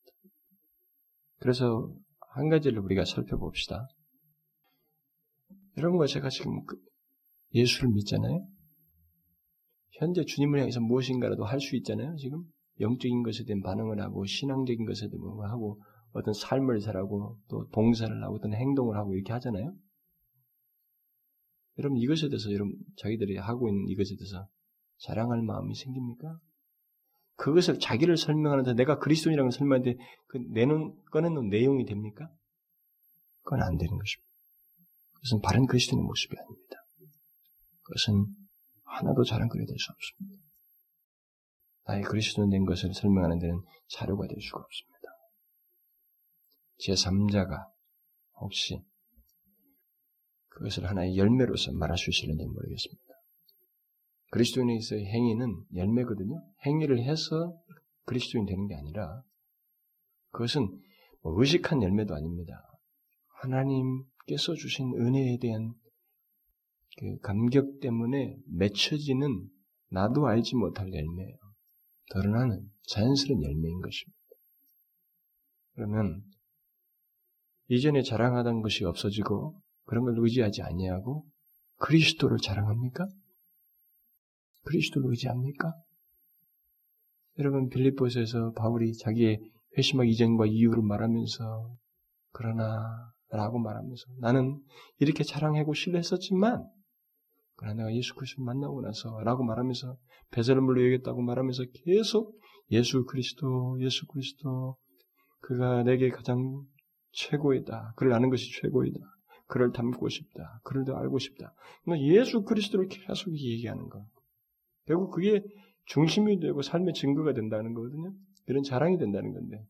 [1.39, 1.91] 그래서
[2.36, 3.88] 한 가지를 우리가 살펴봅시다.
[5.78, 6.78] 여러분과 제가 지금 그
[7.54, 8.48] 예수를 믿잖아요.
[9.92, 12.16] 현재 주님을 향해서 무엇인가라도 할 수 있잖아요.
[12.18, 12.44] 지금
[12.80, 18.24] 영적인 것에 대한 반응을 하고 신앙적인 것에 대한 반응을 하고 어떤 삶을 살하고 또 동사를
[18.24, 19.74] 하고 어떤 행동을 하고 이렇게 하잖아요.
[21.78, 24.48] 여러분 이것에 대해서 여러분 자기들이 하고 있는 이것에 대해서
[24.98, 26.40] 자랑할 마음이 생깁니까?
[27.36, 29.98] 그것을 자기를 설명하는데 내가 그리스도인이라고 설명하는데
[30.28, 32.30] 그 내놓은 꺼내놓은 내용이 됩니까?
[33.44, 34.35] 그건 안 되는 것입니다.
[35.26, 36.78] 그것은 바른 그리스도인의 모습이 아닙니다.
[37.82, 38.28] 그것은
[38.84, 40.46] 하나도 자랑거리 될수 없습니다.
[41.88, 43.60] 나의 그리스도인 된 것을 설명하는 데는
[43.90, 45.10] 자료가 될 수가 없습니다.
[46.80, 47.68] 제3자가
[48.40, 48.84] 혹시
[50.50, 53.04] 그것을 하나의 열매로서 말할 수 있을는지 모르겠습니다.
[54.32, 56.44] 그리스도인에서의 행위는 열매거든요.
[56.66, 57.58] 행위를 해서
[58.06, 59.24] 그리스도인 되는 게 아니라
[60.32, 60.68] 그것은
[61.22, 62.54] 뭐 의식한 열매도 아닙니다.
[63.42, 65.74] 하나님 께서 주신 은혜에 대한
[66.98, 69.50] 그 감격 때문에 맺혀지는
[69.90, 71.38] 나도 알지 못할 열매예요.
[72.12, 74.18] 드러나는 자연스러운 열매인 것입니다.
[75.74, 76.24] 그러면
[77.68, 81.26] 이전에 자랑하던 것이 없어지고 그런 걸 의지하지 아니하고
[81.78, 83.08] 그리스도를 자랑합니까?
[84.64, 85.74] 그리스도를 의지합니까?
[87.38, 89.40] 여러분 빌립보서에서 바울이 자기의
[89.78, 91.76] 회심하기 이전과 이후를 말하면서
[92.32, 94.62] 그러나 라고 말하면서 나는
[95.00, 96.64] 이렇게 자랑하고 신뢰했었지만
[97.56, 99.98] 그러나 내가 예수 그리스도를 만나고 나서 라고 말하면서
[100.32, 102.38] 배설물로 여겼다고 말하면서 계속
[102.72, 104.78] 예수 그리스도, 예수 그리스도,
[105.40, 106.64] 그가 내게 가장
[107.12, 107.94] 최고이다.
[107.96, 109.00] 그를 아는 것이 최고이다.
[109.48, 110.60] 그를 닮고 싶다.
[110.64, 111.54] 그를 더 알고 싶다.
[111.84, 114.06] 그러니까 예수 그리스도를 계속 얘기하는 거.
[114.86, 115.44] 결국 그게
[115.86, 118.12] 중심이 되고 삶의 증거가 된다는 거거든요.
[118.48, 119.64] 이런 자랑이 된다는 건데.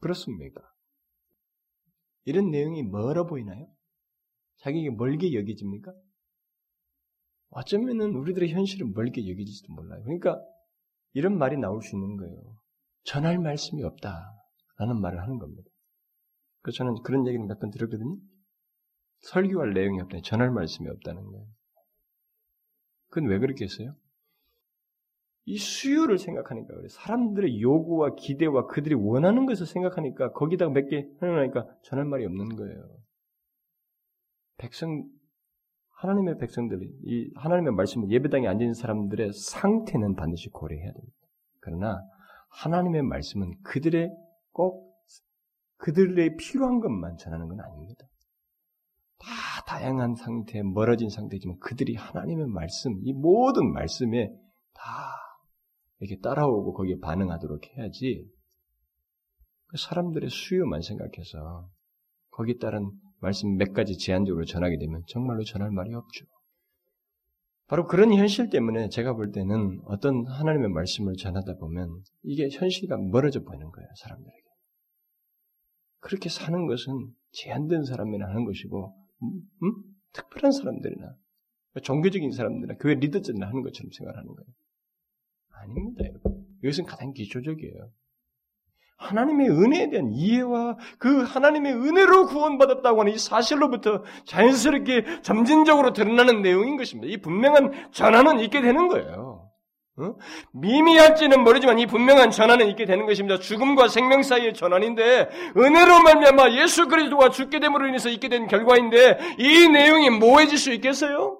[0.00, 0.62] 그렇습니까?
[2.28, 3.66] 이런 내용이 멀어 보이나요?
[4.58, 5.94] 자기에게 멀게 여기집니까?
[7.50, 10.02] 어쩌면은 우리들의 현실은 멀게 여기지도 몰라요.
[10.02, 10.38] 그러니까
[11.14, 12.38] 이런 말이 나올 수 있는 거예요.
[13.04, 14.30] 전할 말씀이 없다
[14.76, 15.70] 라는 말을 하는 겁니다.
[16.60, 18.18] 그 저는 그런 얘기를 몇 번 들었거든요.
[19.20, 20.18] 설교할 내용이 없다.
[20.22, 21.46] 전할 말씀이 없다는 거예요.
[23.08, 23.96] 그건 왜 그렇게 했어요?
[25.48, 26.74] 이 수요를 생각하니까.
[26.90, 32.98] 사람들의 요구와 기대와 그들이 원하는 것을 생각하니까 거기다가 몇개 하려니까 전할 말이 없는 거예요.
[34.58, 35.08] 백성
[36.00, 41.16] 하나님의 백성들이 이 하나님의 말씀을 예배당에 있는 사람들의 상태는 반드시 고려해야 됩니다.
[41.60, 42.02] 그러나
[42.50, 44.10] 하나님의 말씀은 그들의
[44.52, 44.98] 꼭
[45.78, 48.06] 그들의 필요한 것만 전하는 건 아닙니다.
[49.18, 49.28] 다
[49.66, 54.30] 다양한 상태, 멀어진 상태지만 그들이 하나님의 말씀, 이 모든 말씀에
[54.74, 55.17] 다
[56.00, 58.28] 이렇게 따라오고 거기에 반응하도록 해야지
[59.66, 61.68] 그 사람들의 수요만 생각해서
[62.30, 62.90] 거기에 따른
[63.20, 66.24] 말씀 몇 가지 제한적으로 전하게 되면 정말로 전할 말이 없죠.
[67.66, 73.42] 바로 그런 현실 때문에 제가 볼 때는 어떤 하나님의 말씀을 전하다 보면 이게 현실과 멀어져
[73.42, 74.48] 보이는 거예요, 사람들에게.
[76.00, 79.42] 그렇게 사는 것은 제한된 사람이나 하는 것이고, 음?
[79.62, 79.72] 음?
[80.12, 81.14] 특별한 사람들이나,
[81.82, 84.46] 종교적인 사람들이나, 교회 리더들이나 하는 것처럼 생각하는 거예요.
[85.62, 86.44] 아닙니다, 여러분.
[86.62, 87.90] 이것은 가장 기초적이에요.
[88.98, 96.76] 하나님의 은혜에 대한 이해와 그 하나님의 은혜로 구원받았다고 하는 이 사실로부터 자연스럽게 점진적으로 드러나는 내용인
[96.76, 97.12] 것입니다.
[97.12, 99.48] 이 분명한 전환은 있게 되는 거예요.
[100.00, 100.14] 어?
[100.52, 103.38] 미미할지는 모르지만 이 분명한 전환은 있게 되는 것입니다.
[103.38, 109.68] 죽음과 생명 사이의 전환인데 은혜로 말미암아 예수 그리스도가 죽게 됨으로 인해서 있게 된 결과인데 이
[109.68, 111.37] 내용이 모호해질 수 있겠어요?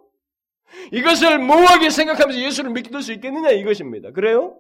[0.93, 4.11] 이것을 모호하게 생각하면서 예수를 믿게 수 있겠느냐 이것입니다.
[4.13, 4.59] 그래요?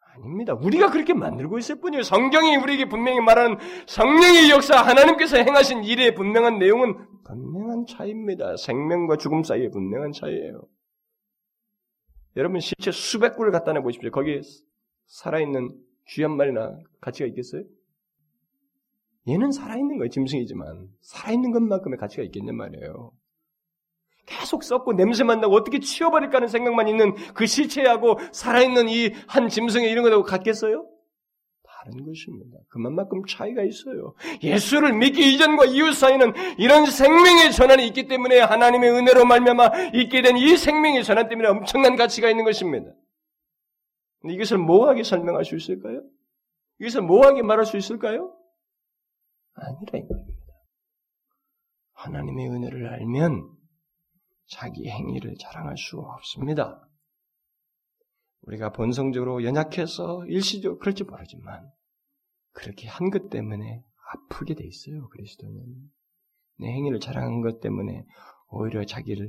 [0.00, 0.54] 아닙니다.
[0.54, 2.02] 우리가 그렇게 만들고 있을 뿐이에요.
[2.02, 6.94] 성경이 우리에게 분명히 말하는 성령의 역사, 하나님께서 행하신 일의 분명한 내용은
[7.24, 8.56] 분명한 차이입니다.
[8.56, 10.62] 생명과 죽음 사이의 분명한 차이예요.
[12.36, 14.10] 여러분 실제 수백 구를 갖다 내 보십시오.
[14.10, 14.40] 거기에
[15.06, 15.70] 살아있는
[16.08, 17.62] 쥐 한 마리나 가치가 있겠어요?
[19.28, 20.08] 얘는 살아있는 거예요.
[20.08, 23.10] 짐승이지만 살아있는 것만큼의 가치가 있겠냔 말이에요.
[24.26, 29.90] 계속 썩고 냄새만 나고 어떻게 치워버릴까 하는 생각만 있는 그 시체하고 살아있는 이 한 짐승의
[29.90, 30.86] 이런 거하고 같겠어요?
[31.64, 32.58] 다른 것입니다.
[32.68, 34.14] 그만큼 차이가 있어요.
[34.42, 40.36] 예수를 믿기 이전과 이후 사이는 이런 생명의 전환이 있기 때문에 하나님의 은혜로 말미암아 있게 된
[40.36, 42.90] 이 생명의 전환 때문에 엄청난 가치가 있는 것입니다.
[44.28, 46.02] 이것을 모호하게 설명할 수 있을까요?
[46.80, 48.34] 이것을 모호하게 말할 수 있을까요?
[49.54, 50.52] 아니라 이 말입니다.
[51.94, 53.48] 하나님의 은혜를 알면
[54.46, 56.80] 자기 행위를 자랑할 수 없습니다.
[58.42, 61.70] 우리가 본성적으로 연약해서 일시적으로 그럴지 모르지만
[62.52, 65.08] 그렇게 한 것 때문에 아프게 돼 있어요.
[65.08, 65.90] 그리스도는
[66.58, 68.04] 내 행위를 자랑한 것 때문에
[68.48, 69.28] 오히려 자기를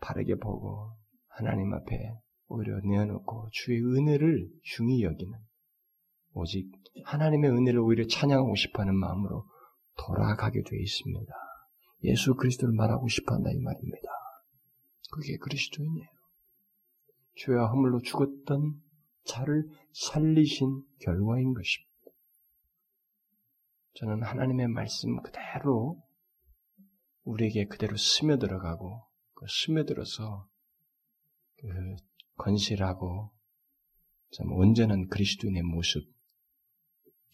[0.00, 0.96] 바르게 보고
[1.28, 2.14] 하나님 앞에
[2.48, 5.38] 오히려 내어놓고 주의 은혜를 중히 여기는
[6.32, 6.72] 오직
[7.04, 9.44] 하나님의 은혜를 오히려 찬양하고 싶어하는 마음으로
[9.98, 11.32] 돌아가게 돼 있습니다.
[12.04, 14.08] 예수 그리스도를 말하고 싶어 한다 이 말입니다.
[15.10, 16.08] 그게 그리스도인이에요.
[17.36, 18.80] 죄와 허물로 죽었던
[19.24, 21.88] 자를 살리신 결과인 것입니다.
[23.94, 26.00] 저는 하나님의 말씀 그대로
[27.24, 30.48] 우리에게 그대로 스며들어가고 그 스며들어서
[31.56, 31.66] 그
[32.36, 33.32] 건실하고
[34.30, 36.04] 참 온전한 그리스도인의 모습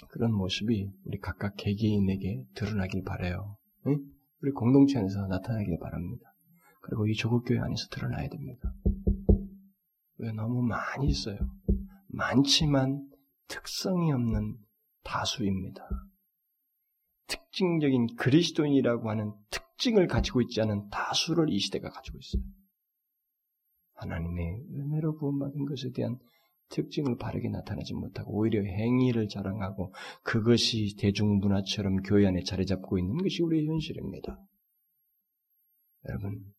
[0.08, 3.56] 그런 모습이 우리 각각 개개인에게 드러나길 바래요.
[3.86, 4.13] 응?
[4.44, 6.34] 우리 공동체 안에서 나타나길 바랍니다.
[6.82, 8.74] 그리고 이 조국교회 안에서 드러나야 됩니다.
[10.18, 11.38] 왜 너무 많이 있어요.
[12.08, 13.08] 많지만
[13.48, 14.58] 특성이 없는
[15.02, 15.88] 다수입니다.
[17.26, 22.42] 특징적인 그리스도인이라고 하는 특징을 가지고 있지 않은 다수를 이 시대가 가지고 있어요.
[23.94, 26.18] 하나님의 은혜로 구원받은 것에 대한
[26.74, 33.42] 특징을 바르게 나타내지 못하고 오히려 행위를 자랑하고 그것이 대중문화처럼 교회 안에 자리 잡고 있는 것이
[33.42, 34.38] 우리의 현실입니다.
[36.08, 36.52] 여러분,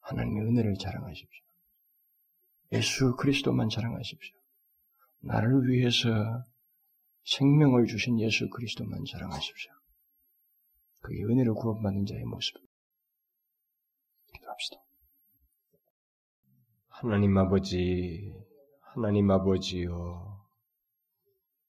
[0.00, 1.44] 하나님의 은혜를 자랑하십시오.
[2.72, 4.36] 예수 그리스도만 자랑하십시오.
[5.20, 6.08] 나를 위해서
[7.24, 9.72] 생명을 주신 예수 그리스도만 자랑하십시오.
[11.00, 12.54] 그게 은혜로 구원받는 자의 모습.
[14.34, 14.76] 기도합시다.
[16.88, 18.32] 하나님 아버지,
[18.94, 20.38] 하나님 아버지여,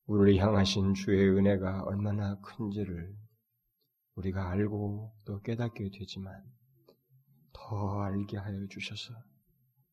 [0.08, 3.16] 우리를 향하신 주의 은혜가 얼마나 큰지를
[4.16, 6.34] 우리가 알고 또 깨닫게 되지만
[7.54, 9.14] 더 알게 하여 주셔서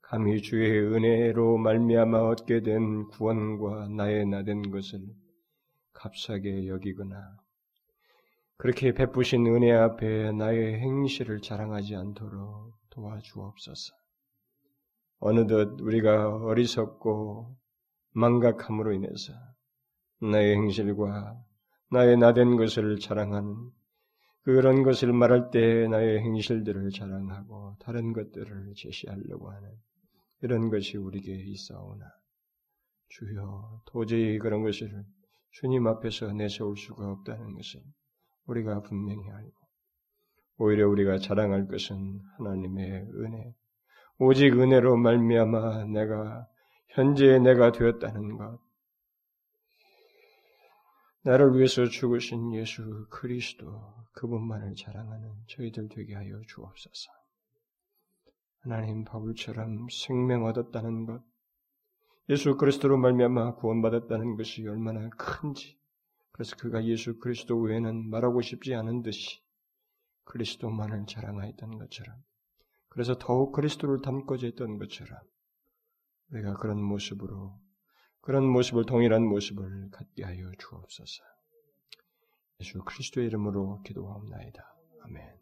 [0.02, 4.98] 감히 주의 은혜로 말미암아 얻게 된 구원과 나의 나된 것을
[5.92, 7.16] 값싸게 여기거나
[8.56, 13.99] 그렇게 베푸신 은혜 앞에 나의 행실을 자랑하지 않도록 도와주옵소서.
[15.20, 17.56] 어느덧 우리가 어리석고
[18.12, 19.32] 망각함으로 인해서
[20.20, 21.38] 나의 행실과
[21.90, 23.70] 나의 나된 것을 자랑하는
[24.42, 29.70] 그런 것을 말할 때 나의 행실들을 자랑하고 다른 것들을 제시하려고 하는
[30.42, 32.04] 이런 것이 우리에게 있사오나.
[33.08, 35.04] 주여 도저히 그런 것을
[35.50, 37.82] 주님 앞에서 내세울 수가 없다는 것을
[38.46, 39.52] 우리가 분명히 알고
[40.58, 43.54] 오히려 우리가 자랑할 것은 하나님의 은혜
[44.22, 46.46] 오직 은혜로 말미암아 내가
[46.88, 48.60] 현재 내가 되었다는 것
[51.22, 53.80] 나를 위해서 죽으신 예수 그리스도
[54.12, 57.10] 그분만을 자랑하는 저희들 되게 하여 주옵소서.
[58.58, 61.22] 하나님 바울처럼 생명 얻었다는 것,
[62.28, 65.80] 예수 그리스도로 말미암아 구원받았다는 것이 얼마나 큰지,
[66.32, 69.42] 그래서 그가 예수 그리스도 외에는 말하고 싶지 않은 듯이
[70.24, 72.22] 그리스도만을 자랑하였던 것처럼,
[72.90, 75.18] 그래서 더욱 그리스도를 닮고자 했던 것처럼,
[76.32, 77.58] 우리가 그런 모습으로,
[78.20, 81.22] 그런 모습을 동일한 모습을 갖게 하여 주옵소서.
[82.60, 84.62] 예수 그리스도의 이름으로 기도하옵나이다.
[85.04, 85.39] 아멘.